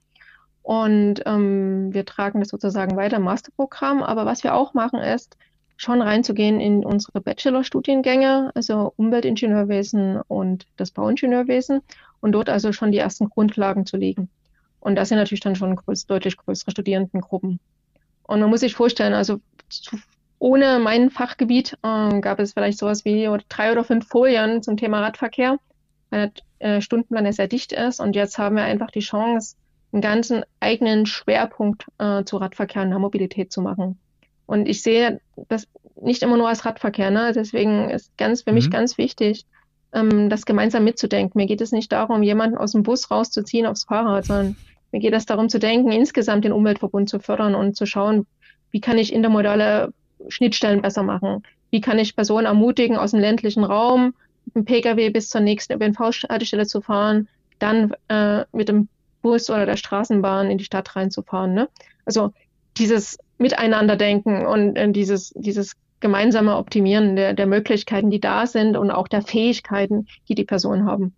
Und 0.62 1.22
ähm, 1.26 1.92
wir 1.92 2.04
tragen 2.04 2.38
das 2.38 2.50
sozusagen 2.50 2.94
weiter 2.94 3.18
Masterprogramm. 3.18 4.00
Aber 4.04 4.26
was 4.26 4.44
wir 4.44 4.54
auch 4.54 4.74
machen 4.74 5.00
ist, 5.00 5.36
schon 5.76 6.00
reinzugehen 6.00 6.60
in 6.60 6.84
unsere 6.84 7.20
Bachelor-Studiengänge, 7.20 8.52
also 8.54 8.92
Umweltingenieurwesen 8.94 10.20
und 10.28 10.68
das 10.76 10.92
Bauingenieurwesen 10.92 11.80
und 12.20 12.30
dort 12.30 12.48
also 12.48 12.72
schon 12.72 12.92
die 12.92 12.98
ersten 12.98 13.28
Grundlagen 13.28 13.86
zu 13.86 13.96
legen. 13.96 14.28
Und 14.78 14.94
das 14.94 15.08
sind 15.08 15.18
natürlich 15.18 15.40
dann 15.40 15.56
schon 15.56 15.74
größ 15.74 16.06
deutlich 16.06 16.36
größere 16.36 16.70
Studierendengruppen. 16.70 17.58
Und 18.22 18.40
man 18.40 18.50
muss 18.50 18.60
sich 18.60 18.76
vorstellen, 18.76 19.14
also 19.14 19.40
zu, 19.68 19.98
ohne 20.38 20.78
mein 20.78 21.10
Fachgebiet 21.10 21.76
äh, 21.82 22.20
gab 22.20 22.38
es 22.38 22.52
vielleicht 22.52 22.78
sowas 22.78 23.04
wie 23.04 23.28
drei 23.48 23.72
oder 23.72 23.84
fünf 23.84 24.08
Folien 24.08 24.62
zum 24.62 24.76
Thema 24.76 25.00
Radverkehr, 25.00 25.58
weil 26.10 26.32
der 26.60 26.76
äh, 26.76 26.80
Stundenplan 26.80 27.26
ja 27.26 27.32
sehr 27.32 27.48
dicht 27.48 27.72
ist. 27.72 28.00
Und 28.00 28.14
jetzt 28.14 28.38
haben 28.38 28.56
wir 28.56 28.64
einfach 28.64 28.90
die 28.90 29.00
Chance, 29.00 29.56
einen 29.92 30.02
ganzen 30.02 30.44
eigenen 30.60 31.06
Schwerpunkt 31.06 31.86
äh, 31.98 32.24
zu 32.24 32.36
Radverkehr 32.36 32.82
und 32.82 32.94
Mobilität 33.00 33.52
zu 33.52 33.62
machen. 33.62 33.98
Und 34.46 34.68
ich 34.68 34.82
sehe 34.82 35.20
das 35.48 35.66
nicht 36.00 36.22
immer 36.22 36.36
nur 36.36 36.48
als 36.48 36.64
Radverkehr. 36.64 37.10
Ne? 37.10 37.32
Deswegen 37.34 37.90
ist 37.90 38.16
ganz 38.16 38.42
für 38.42 38.50
mhm. 38.50 38.56
mich 38.56 38.70
ganz 38.70 38.98
wichtig, 38.98 39.46
ähm, 39.92 40.28
das 40.28 40.46
gemeinsam 40.46 40.84
mitzudenken. 40.84 41.38
Mir 41.38 41.46
geht 41.46 41.60
es 41.60 41.72
nicht 41.72 41.92
darum, 41.92 42.22
jemanden 42.22 42.58
aus 42.58 42.72
dem 42.72 42.82
Bus 42.82 43.10
rauszuziehen 43.10 43.66
aufs 43.66 43.84
Fahrrad, 43.84 44.26
sondern 44.26 44.56
mir 44.92 45.00
geht 45.00 45.14
es 45.14 45.26
darum 45.26 45.48
zu 45.48 45.58
denken, 45.58 45.90
insgesamt 45.90 46.44
den 46.44 46.52
Umweltverbund 46.52 47.08
zu 47.08 47.18
fördern 47.18 47.54
und 47.54 47.76
zu 47.76 47.86
schauen, 47.86 48.26
wie 48.70 48.80
kann 48.80 48.98
ich 48.98 49.12
intermodale 49.12 49.92
Schnittstellen 50.28 50.82
besser 50.82 51.02
machen? 51.02 51.42
Wie 51.70 51.80
kann 51.80 51.98
ich 51.98 52.16
Personen 52.16 52.46
ermutigen, 52.46 52.96
aus 52.96 53.10
dem 53.12 53.20
ländlichen 53.20 53.64
Raum 53.64 54.14
mit 54.46 54.54
dem 54.54 54.64
Pkw 54.64 55.10
bis 55.10 55.28
zur 55.28 55.40
nächsten 55.40 55.74
ÖPNV-Haltestelle 55.74 56.66
zu 56.66 56.80
fahren, 56.80 57.28
dann 57.58 57.92
äh, 58.08 58.44
mit 58.52 58.68
dem 58.68 58.88
Bus 59.22 59.50
oder 59.50 59.66
der 59.66 59.76
Straßenbahn 59.76 60.50
in 60.50 60.58
die 60.58 60.64
Stadt 60.64 60.94
reinzufahren. 60.96 61.54
Ne? 61.54 61.68
Also 62.04 62.32
dieses 62.76 63.18
Miteinander 63.38 63.96
denken 63.96 64.46
und 64.46 64.76
äh, 64.76 64.90
dieses, 64.90 65.32
dieses 65.36 65.74
gemeinsame 66.00 66.56
Optimieren 66.56 67.16
der, 67.16 67.34
der 67.34 67.46
Möglichkeiten, 67.46 68.10
die 68.10 68.20
da 68.20 68.46
sind 68.46 68.76
und 68.76 68.90
auch 68.90 69.08
der 69.08 69.22
Fähigkeiten, 69.22 70.06
die 70.28 70.34
die 70.34 70.44
Personen 70.44 70.86
haben. 70.86 71.14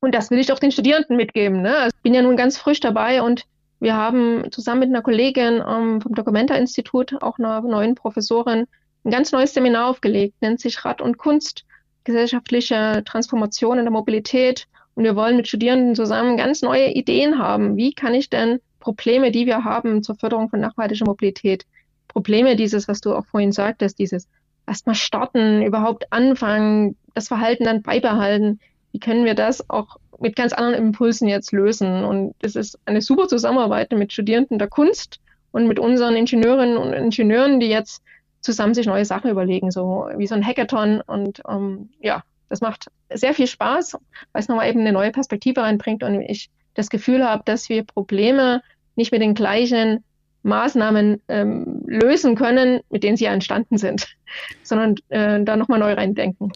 Und 0.00 0.14
das 0.14 0.30
will 0.30 0.38
ich 0.38 0.52
auch 0.52 0.58
den 0.58 0.72
Studierenden 0.72 1.16
mitgeben. 1.16 1.62
Ne? 1.62 1.76
Also 1.76 1.96
ich 1.96 2.02
bin 2.02 2.14
ja 2.14 2.22
nun 2.22 2.36
ganz 2.36 2.58
frisch 2.58 2.80
dabei 2.80 3.22
und 3.22 3.44
wir 3.84 3.96
haben 3.96 4.50
zusammen 4.50 4.80
mit 4.80 4.88
einer 4.88 5.02
Kollegin 5.02 5.62
ähm, 5.66 6.00
vom 6.00 6.14
Documenta-Institut, 6.14 7.22
auch 7.22 7.38
einer 7.38 7.60
neuen 7.60 7.94
Professorin, 7.94 8.66
ein 9.04 9.10
ganz 9.10 9.30
neues 9.30 9.52
Seminar 9.52 9.88
aufgelegt, 9.88 10.40
nennt 10.40 10.58
sich 10.58 10.84
Rad 10.84 11.02
und 11.02 11.18
Kunst, 11.18 11.64
gesellschaftliche 12.04 13.02
Transformation 13.04 13.78
in 13.78 13.84
der 13.84 13.92
Mobilität. 13.92 14.66
Und 14.94 15.04
wir 15.04 15.16
wollen 15.16 15.36
mit 15.36 15.48
Studierenden 15.48 15.94
zusammen 15.94 16.36
ganz 16.36 16.62
neue 16.62 16.92
Ideen 16.92 17.38
haben. 17.38 17.76
Wie 17.76 17.92
kann 17.92 18.14
ich 18.14 18.30
denn 18.30 18.60
Probleme, 18.80 19.30
die 19.30 19.44
wir 19.44 19.64
haben 19.64 20.02
zur 20.02 20.14
Förderung 20.14 20.48
von 20.48 20.60
nachhaltiger 20.60 21.04
Mobilität, 21.04 21.66
Probleme 22.08 22.56
dieses, 22.56 22.88
was 22.88 23.00
du 23.00 23.14
auch 23.14 23.26
vorhin 23.26 23.52
sagtest, 23.52 23.98
dieses 23.98 24.28
erstmal 24.66 24.94
starten, 24.94 25.62
überhaupt 25.62 26.10
anfangen, 26.10 26.96
das 27.12 27.28
Verhalten 27.28 27.64
dann 27.64 27.82
beibehalten. 27.82 28.60
Wie 28.92 29.00
können 29.00 29.26
wir 29.26 29.34
das 29.34 29.68
auch 29.68 29.96
mit 30.20 30.36
ganz 30.36 30.52
anderen 30.52 30.74
Impulsen 30.74 31.28
jetzt 31.28 31.52
lösen? 31.52 32.04
Und 32.04 32.34
es 32.40 32.56
ist 32.56 32.78
eine 32.84 33.00
super 33.00 33.28
Zusammenarbeit 33.28 33.92
mit 33.92 34.12
Studierenden 34.12 34.58
der 34.58 34.68
Kunst 34.68 35.20
und 35.52 35.68
mit 35.68 35.78
unseren 35.78 36.16
Ingenieurinnen 36.16 36.76
und 36.76 36.92
Ingenieuren, 36.92 37.60
die 37.60 37.68
jetzt 37.68 38.02
zusammen 38.40 38.74
sich 38.74 38.86
neue 38.86 39.04
Sachen 39.04 39.30
überlegen, 39.30 39.70
so 39.70 40.08
wie 40.16 40.26
so 40.26 40.34
ein 40.34 40.46
Hackathon. 40.46 41.00
Und 41.00 41.42
ähm, 41.48 41.90
ja, 42.00 42.22
das 42.48 42.60
macht 42.60 42.88
sehr 43.12 43.34
viel 43.34 43.46
Spaß, 43.46 43.94
weil 44.32 44.42
es 44.42 44.48
nochmal 44.48 44.68
eben 44.68 44.80
eine 44.80 44.92
neue 44.92 45.12
Perspektive 45.12 45.62
reinbringt 45.62 46.02
und 46.02 46.20
ich 46.20 46.50
das 46.74 46.90
Gefühl 46.90 47.24
habe, 47.24 47.42
dass 47.44 47.68
wir 47.68 47.84
Probleme 47.84 48.62
nicht 48.96 49.12
mit 49.12 49.22
den 49.22 49.34
gleichen 49.34 50.04
Maßnahmen 50.44 51.20
ähm, 51.28 51.82
lösen 51.86 52.36
können, 52.36 52.80
mit 52.90 53.02
denen 53.02 53.16
sie 53.16 53.24
ja 53.24 53.32
entstanden 53.32 53.78
sind, 53.78 54.16
sondern 54.62 54.94
äh, 55.08 55.42
da 55.42 55.56
nochmal 55.56 55.80
neu 55.80 55.94
reindenken. 55.94 56.52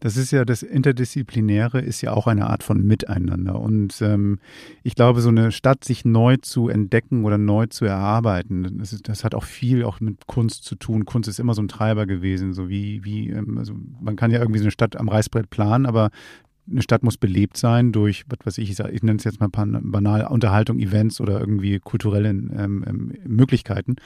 Das 0.00 0.16
ist 0.16 0.30
ja 0.30 0.46
das 0.46 0.62
Interdisziplinäre, 0.62 1.80
ist 1.80 2.00
ja 2.00 2.12
auch 2.12 2.26
eine 2.26 2.48
Art 2.48 2.62
von 2.62 2.82
Miteinander. 2.82 3.60
Und 3.60 4.00
ähm, 4.00 4.38
ich 4.82 4.94
glaube, 4.94 5.20
so 5.20 5.28
eine 5.28 5.52
Stadt 5.52 5.84
sich 5.84 6.06
neu 6.06 6.38
zu 6.38 6.70
entdecken 6.70 7.24
oder 7.26 7.36
neu 7.36 7.66
zu 7.66 7.84
erarbeiten, 7.84 8.78
das, 8.78 8.94
ist, 8.94 9.08
das 9.08 9.24
hat 9.24 9.34
auch 9.34 9.44
viel 9.44 9.84
auch 9.84 10.00
mit 10.00 10.26
Kunst 10.26 10.64
zu 10.64 10.74
tun. 10.74 11.04
Kunst 11.04 11.28
ist 11.28 11.38
immer 11.38 11.52
so 11.52 11.62
ein 11.62 11.68
Treiber 11.68 12.06
gewesen, 12.06 12.54
so 12.54 12.70
wie, 12.70 13.04
wie 13.04 13.28
ähm, 13.28 13.58
also 13.58 13.74
man 14.00 14.16
kann 14.16 14.30
ja 14.30 14.40
irgendwie 14.40 14.58
so 14.58 14.64
eine 14.64 14.70
Stadt 14.70 14.96
am 14.96 15.08
Reißbrett 15.08 15.50
planen, 15.50 15.84
aber 15.84 16.10
eine 16.70 16.82
Stadt 16.82 17.02
muss 17.02 17.16
belebt 17.16 17.56
sein 17.56 17.92
durch, 17.92 18.24
was 18.28 18.46
weiß 18.46 18.58
ich, 18.58 18.70
ich, 18.70 18.78
ich 18.78 19.02
nenne 19.02 19.18
es 19.18 19.24
jetzt 19.24 19.40
mal 19.40 19.48
banal, 19.48 20.26
Unterhaltung, 20.26 20.78
Events 20.78 21.20
oder 21.20 21.40
irgendwie 21.40 21.78
kulturelle 21.78 22.28
ähm, 22.30 22.84
ähm, 22.86 23.12
Möglichkeiten. 23.24 23.96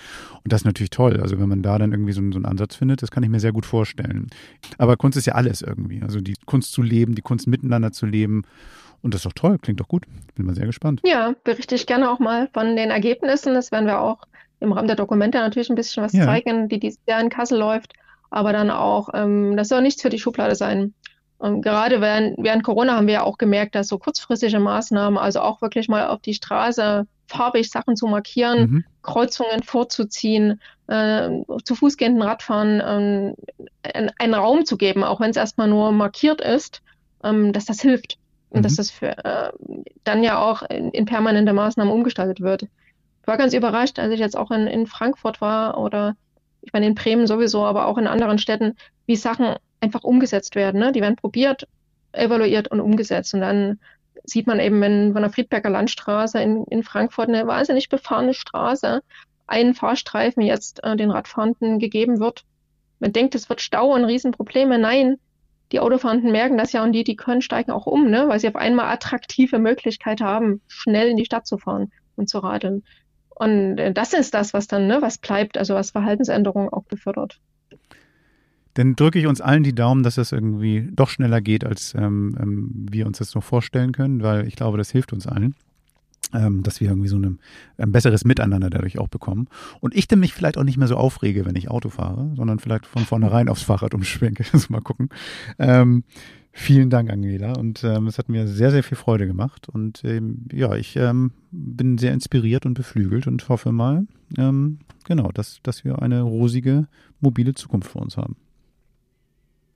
Und 0.42 0.52
das 0.52 0.62
ist 0.62 0.64
natürlich 0.64 0.90
toll. 0.90 1.20
Also 1.20 1.38
wenn 1.38 1.48
man 1.48 1.62
da 1.62 1.78
dann 1.78 1.92
irgendwie 1.92 2.12
so, 2.12 2.22
so, 2.30 2.36
einen 2.36 2.46
Ansatz 2.46 2.76
findet, 2.76 3.02
das 3.02 3.10
kann 3.10 3.22
ich 3.22 3.28
mir 3.28 3.40
sehr 3.40 3.52
gut 3.52 3.66
vorstellen. 3.66 4.28
Aber 4.78 4.96
Kunst 4.96 5.18
ist 5.18 5.26
ja 5.26 5.34
alles 5.34 5.62
irgendwie. 5.62 6.02
Also 6.02 6.20
die 6.20 6.34
Kunst 6.46 6.72
zu 6.72 6.82
leben, 6.82 7.14
die 7.14 7.22
Kunst 7.22 7.46
miteinander 7.46 7.92
zu 7.92 8.06
leben. 8.06 8.42
Und 9.02 9.12
das 9.12 9.20
ist 9.20 9.26
doch 9.26 9.34
toll, 9.34 9.58
klingt 9.58 9.80
doch 9.80 9.88
gut. 9.88 10.06
Bin 10.34 10.46
mal 10.46 10.54
sehr 10.54 10.66
gespannt. 10.66 11.02
Ja, 11.04 11.34
berichte 11.44 11.74
ich 11.74 11.86
gerne 11.86 12.10
auch 12.10 12.20
mal 12.20 12.48
von 12.54 12.74
den 12.76 12.90
Ergebnissen. 12.90 13.54
Das 13.54 13.70
werden 13.70 13.86
wir 13.86 14.00
auch 14.00 14.26
im 14.60 14.72
Rahmen 14.72 14.88
der 14.88 14.96
Dokumente 14.96 15.38
natürlich 15.38 15.68
ein 15.68 15.76
bisschen 15.76 16.02
was 16.02 16.14
ja. 16.14 16.24
zeigen, 16.24 16.68
die 16.68 16.80
dieses 16.80 17.00
Jahr 17.06 17.20
in 17.20 17.28
Kassel 17.28 17.58
läuft. 17.58 17.92
Aber 18.30 18.52
dann 18.52 18.70
auch, 18.70 19.10
ähm, 19.12 19.56
das 19.56 19.68
soll 19.68 19.82
nichts 19.82 20.02
für 20.02 20.08
die 20.08 20.18
Schublade 20.18 20.54
sein. 20.54 20.94
Und 21.38 21.62
gerade 21.62 22.00
während, 22.00 22.36
während 22.38 22.62
Corona 22.62 22.96
haben 22.96 23.06
wir 23.06 23.14
ja 23.14 23.22
auch 23.22 23.38
gemerkt, 23.38 23.74
dass 23.74 23.88
so 23.88 23.98
kurzfristige 23.98 24.60
Maßnahmen, 24.60 25.18
also 25.18 25.40
auch 25.40 25.60
wirklich 25.60 25.88
mal 25.88 26.06
auf 26.08 26.20
die 26.20 26.34
Straße 26.34 27.06
farbig 27.26 27.70
Sachen 27.70 27.96
zu 27.96 28.06
markieren, 28.06 28.60
mhm. 28.60 28.84
Kreuzungen 29.02 29.62
vorzuziehen, 29.62 30.60
äh, 30.86 31.30
zu 31.64 31.74
Fuß 31.74 31.96
gehenden 31.96 32.22
Radfahren 32.22 33.34
äh, 33.82 34.08
einen 34.18 34.34
Raum 34.34 34.64
zu 34.64 34.76
geben, 34.76 35.04
auch 35.04 35.20
wenn 35.20 35.30
es 35.30 35.36
erstmal 35.36 35.68
nur 35.68 35.92
markiert 35.92 36.40
ist, 36.40 36.82
ähm, 37.22 37.52
dass 37.52 37.64
das 37.64 37.80
hilft 37.80 38.18
und 38.50 38.60
mhm. 38.60 38.62
dass 38.62 38.76
das 38.76 38.90
für, 38.90 39.16
äh, 39.24 39.52
dann 40.04 40.22
ja 40.22 40.38
auch 40.38 40.62
in, 40.62 40.90
in, 40.90 41.06
permanente 41.06 41.52
Maßnahmen 41.52 41.92
umgestaltet 41.92 42.40
wird. 42.40 42.62
Ich 42.62 43.26
war 43.26 43.38
ganz 43.38 43.54
überrascht, 43.54 43.98
als 43.98 44.12
ich 44.12 44.20
jetzt 44.20 44.36
auch 44.36 44.50
in, 44.50 44.66
in 44.66 44.86
Frankfurt 44.86 45.40
war 45.40 45.78
oder 45.78 46.14
ich 46.60 46.72
meine 46.72 46.86
in 46.86 46.94
Bremen 46.94 47.26
sowieso, 47.26 47.64
aber 47.64 47.86
auch 47.86 47.98
in 47.98 48.06
anderen 48.06 48.38
Städten, 48.38 48.76
wie 49.06 49.16
Sachen 49.16 49.56
einfach 49.84 50.04
umgesetzt 50.04 50.54
werden. 50.54 50.80
Ne? 50.80 50.92
Die 50.92 51.00
werden 51.00 51.16
probiert, 51.16 51.68
evaluiert 52.12 52.68
und 52.68 52.80
umgesetzt. 52.80 53.34
Und 53.34 53.40
dann 53.40 53.78
sieht 54.24 54.46
man 54.46 54.60
eben, 54.60 54.80
wenn 54.80 55.12
von 55.12 55.22
der 55.22 55.30
Friedberger 55.30 55.70
Landstraße 55.70 56.40
in, 56.40 56.64
in 56.64 56.82
Frankfurt 56.82 57.28
eine 57.28 57.46
wahnsinnig 57.46 57.88
befahrene 57.88 58.34
Straße, 58.34 59.02
einen 59.46 59.74
Fahrstreifen 59.74 60.42
jetzt 60.42 60.82
äh, 60.82 60.96
den 60.96 61.10
Radfahrenden 61.10 61.78
gegeben 61.78 62.18
wird. 62.18 62.44
Man 62.98 63.12
denkt, 63.12 63.34
es 63.34 63.48
wird 63.48 63.60
Stau 63.60 63.92
und 63.92 64.04
Riesenprobleme. 64.04 64.78
Nein, 64.78 65.18
die 65.72 65.80
Autofahrenden 65.80 66.32
merken 66.32 66.56
das 66.56 66.72
ja 66.72 66.82
und 66.82 66.92
die, 66.92 67.04
die 67.04 67.16
können, 67.16 67.42
steigen 67.42 67.72
auch 67.72 67.86
um, 67.86 68.08
ne? 68.08 68.28
weil 68.28 68.40
sie 68.40 68.48
auf 68.48 68.56
einmal 68.56 68.86
attraktive 68.86 69.58
Möglichkeit 69.58 70.20
haben, 70.20 70.60
schnell 70.68 71.08
in 71.08 71.16
die 71.16 71.24
Stadt 71.24 71.46
zu 71.46 71.58
fahren 71.58 71.92
und 72.16 72.28
zu 72.28 72.38
radeln. 72.38 72.84
Und 73.34 73.78
äh, 73.78 73.92
das 73.92 74.12
ist 74.12 74.34
das, 74.34 74.54
was 74.54 74.68
dann, 74.68 74.86
ne, 74.86 75.02
was 75.02 75.18
bleibt, 75.18 75.58
also 75.58 75.74
was 75.74 75.90
Verhaltensänderungen 75.90 76.68
auch 76.68 76.84
befördert. 76.84 77.40
Dann 78.74 78.96
drücke 78.96 79.18
ich 79.18 79.26
uns 79.26 79.40
allen 79.40 79.62
die 79.62 79.74
Daumen, 79.74 80.02
dass 80.02 80.16
das 80.16 80.32
irgendwie 80.32 80.88
doch 80.92 81.08
schneller 81.08 81.40
geht, 81.40 81.64
als 81.64 81.94
ähm, 81.94 82.36
ähm, 82.40 82.86
wir 82.90 83.06
uns 83.06 83.18
das 83.18 83.34
noch 83.34 83.44
vorstellen 83.44 83.92
können, 83.92 84.22
weil 84.22 84.46
ich 84.46 84.56
glaube, 84.56 84.78
das 84.78 84.90
hilft 84.90 85.12
uns 85.12 85.26
allen. 85.26 85.54
Ähm, 86.32 86.64
dass 86.64 86.80
wir 86.80 86.88
irgendwie 86.88 87.08
so 87.08 87.16
eine, 87.16 87.36
ein 87.76 87.92
besseres 87.92 88.24
Miteinander 88.24 88.68
dadurch 88.68 88.98
auch 88.98 89.06
bekommen. 89.08 89.46
Und 89.80 89.94
ich 89.94 90.08
dann 90.08 90.18
mich 90.18 90.32
vielleicht 90.34 90.58
auch 90.58 90.64
nicht 90.64 90.78
mehr 90.78 90.88
so 90.88 90.96
aufrege, 90.96 91.44
wenn 91.44 91.54
ich 91.54 91.70
Auto 91.70 91.90
fahre, 91.90 92.32
sondern 92.34 92.58
vielleicht 92.58 92.86
von 92.86 93.04
vornherein 93.04 93.48
aufs 93.48 93.62
Fahrrad 93.62 93.94
umschwenke. 93.94 94.44
Also 94.52 94.66
mal 94.70 94.80
gucken. 94.80 95.10
Ähm, 95.58 96.02
vielen 96.50 96.90
Dank, 96.90 97.10
Angela. 97.10 97.52
Und 97.52 97.84
ähm, 97.84 98.08
es 98.08 98.18
hat 98.18 98.30
mir 98.30 98.48
sehr, 98.48 98.72
sehr 98.72 98.82
viel 98.82 98.96
Freude 98.96 99.28
gemacht. 99.28 99.68
Und 99.68 100.02
ähm, 100.02 100.46
ja, 100.50 100.74
ich 100.74 100.96
ähm, 100.96 101.32
bin 101.52 101.98
sehr 101.98 102.14
inspiriert 102.14 102.66
und 102.66 102.74
beflügelt 102.74 103.28
und 103.28 103.48
hoffe 103.48 103.70
mal, 103.70 104.06
ähm, 104.36 104.78
genau, 105.04 105.30
dass, 105.30 105.60
dass 105.62 105.84
wir 105.84 106.00
eine 106.02 106.22
rosige, 106.22 106.88
mobile 107.20 107.54
Zukunft 107.54 107.90
vor 107.90 108.02
uns 108.02 108.16
haben. 108.16 108.34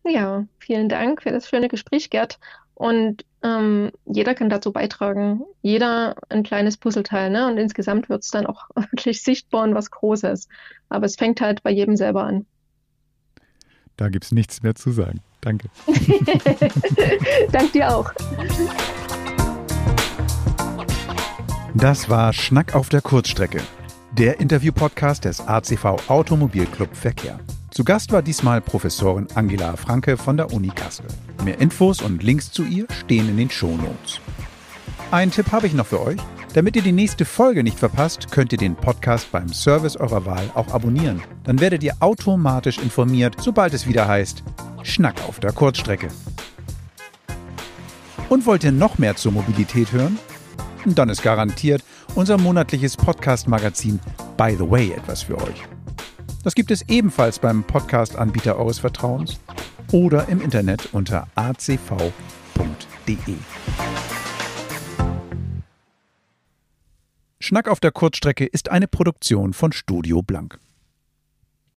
Ja, 0.08 0.46
vielen 0.58 0.88
Dank 0.88 1.22
für 1.22 1.30
das 1.30 1.48
schöne 1.48 1.68
Gespräch, 1.68 2.08
Gerd. 2.08 2.38
Und 2.74 3.24
ähm, 3.42 3.90
jeder 4.06 4.34
kann 4.34 4.48
dazu 4.48 4.72
beitragen. 4.72 5.42
Jeder 5.62 6.16
ein 6.28 6.44
kleines 6.44 6.76
Puzzleteil, 6.76 7.30
ne? 7.30 7.46
Und 7.48 7.58
insgesamt 7.58 8.08
wird 8.08 8.22
es 8.22 8.30
dann 8.30 8.46
auch 8.46 8.68
wirklich 8.74 9.22
sichtbar 9.22 9.64
und 9.64 9.74
was 9.74 9.90
Großes. 9.90 10.48
Aber 10.88 11.04
es 11.06 11.16
fängt 11.16 11.40
halt 11.40 11.62
bei 11.62 11.70
jedem 11.70 11.96
selber 11.96 12.24
an. 12.24 12.46
Da 13.96 14.08
gibt 14.08 14.24
es 14.24 14.32
nichts 14.32 14.62
mehr 14.62 14.74
zu 14.74 14.92
sagen. 14.92 15.20
Danke. 15.40 15.68
Dank 17.52 17.72
dir 17.72 17.94
auch. 17.94 18.12
Das 21.74 22.08
war 22.08 22.32
Schnack 22.32 22.74
auf 22.74 22.88
der 22.88 23.02
Kurzstrecke, 23.02 23.60
der 24.12 24.40
Interview-Podcast 24.40 25.24
des 25.24 25.40
ACV 25.40 26.08
Automobilclub 26.08 26.96
Verkehr. 26.96 27.38
Zu 27.78 27.84
Gast 27.84 28.10
war 28.10 28.22
diesmal 28.22 28.60
Professorin 28.60 29.28
Angela 29.36 29.76
Franke 29.76 30.16
von 30.16 30.36
der 30.36 30.52
Uni 30.52 30.66
Kassel. 30.66 31.06
Mehr 31.44 31.60
Infos 31.60 32.02
und 32.02 32.24
Links 32.24 32.50
zu 32.50 32.64
ihr 32.64 32.88
stehen 32.90 33.28
in 33.28 33.36
den 33.36 33.48
Shownotes. 33.48 34.20
Einen 35.12 35.30
Tipp 35.30 35.52
habe 35.52 35.68
ich 35.68 35.74
noch 35.74 35.86
für 35.86 36.02
euch. 36.02 36.18
Damit 36.54 36.74
ihr 36.74 36.82
die 36.82 36.90
nächste 36.90 37.24
Folge 37.24 37.62
nicht 37.62 37.78
verpasst, 37.78 38.32
könnt 38.32 38.50
ihr 38.50 38.58
den 38.58 38.74
Podcast 38.74 39.30
beim 39.30 39.52
Service 39.52 39.96
eurer 39.96 40.26
Wahl 40.26 40.50
auch 40.54 40.74
abonnieren. 40.74 41.22
Dann 41.44 41.60
werdet 41.60 41.84
ihr 41.84 41.94
automatisch 42.00 42.78
informiert, 42.78 43.36
sobald 43.38 43.72
es 43.72 43.86
wieder 43.86 44.08
heißt 44.08 44.42
Schnack 44.82 45.22
auf 45.28 45.38
der 45.38 45.52
Kurzstrecke. 45.52 46.08
Und 48.28 48.44
wollt 48.44 48.64
ihr 48.64 48.72
noch 48.72 48.98
mehr 48.98 49.14
zur 49.14 49.30
Mobilität 49.30 49.92
hören? 49.92 50.18
Dann 50.84 51.10
ist 51.10 51.22
garantiert 51.22 51.84
unser 52.16 52.38
monatliches 52.38 52.96
Podcast-Magazin 52.96 54.00
By 54.36 54.56
the 54.58 54.68
Way 54.68 54.94
etwas 54.94 55.22
für 55.22 55.40
euch. 55.40 55.62
Das 56.44 56.54
gibt 56.54 56.70
es 56.70 56.88
ebenfalls 56.88 57.38
beim 57.38 57.64
Podcast-Anbieter 57.64 58.56
eures 58.56 58.78
Vertrauens 58.78 59.40
oder 59.92 60.28
im 60.28 60.40
Internet 60.40 60.90
unter 60.92 61.26
acv.de. 61.34 61.82
Schnack 67.40 67.68
auf 67.68 67.80
der 67.80 67.92
Kurzstrecke 67.92 68.44
ist 68.44 68.70
eine 68.70 68.88
Produktion 68.88 69.52
von 69.52 69.72
Studio 69.72 70.22
Blank. 70.22 70.58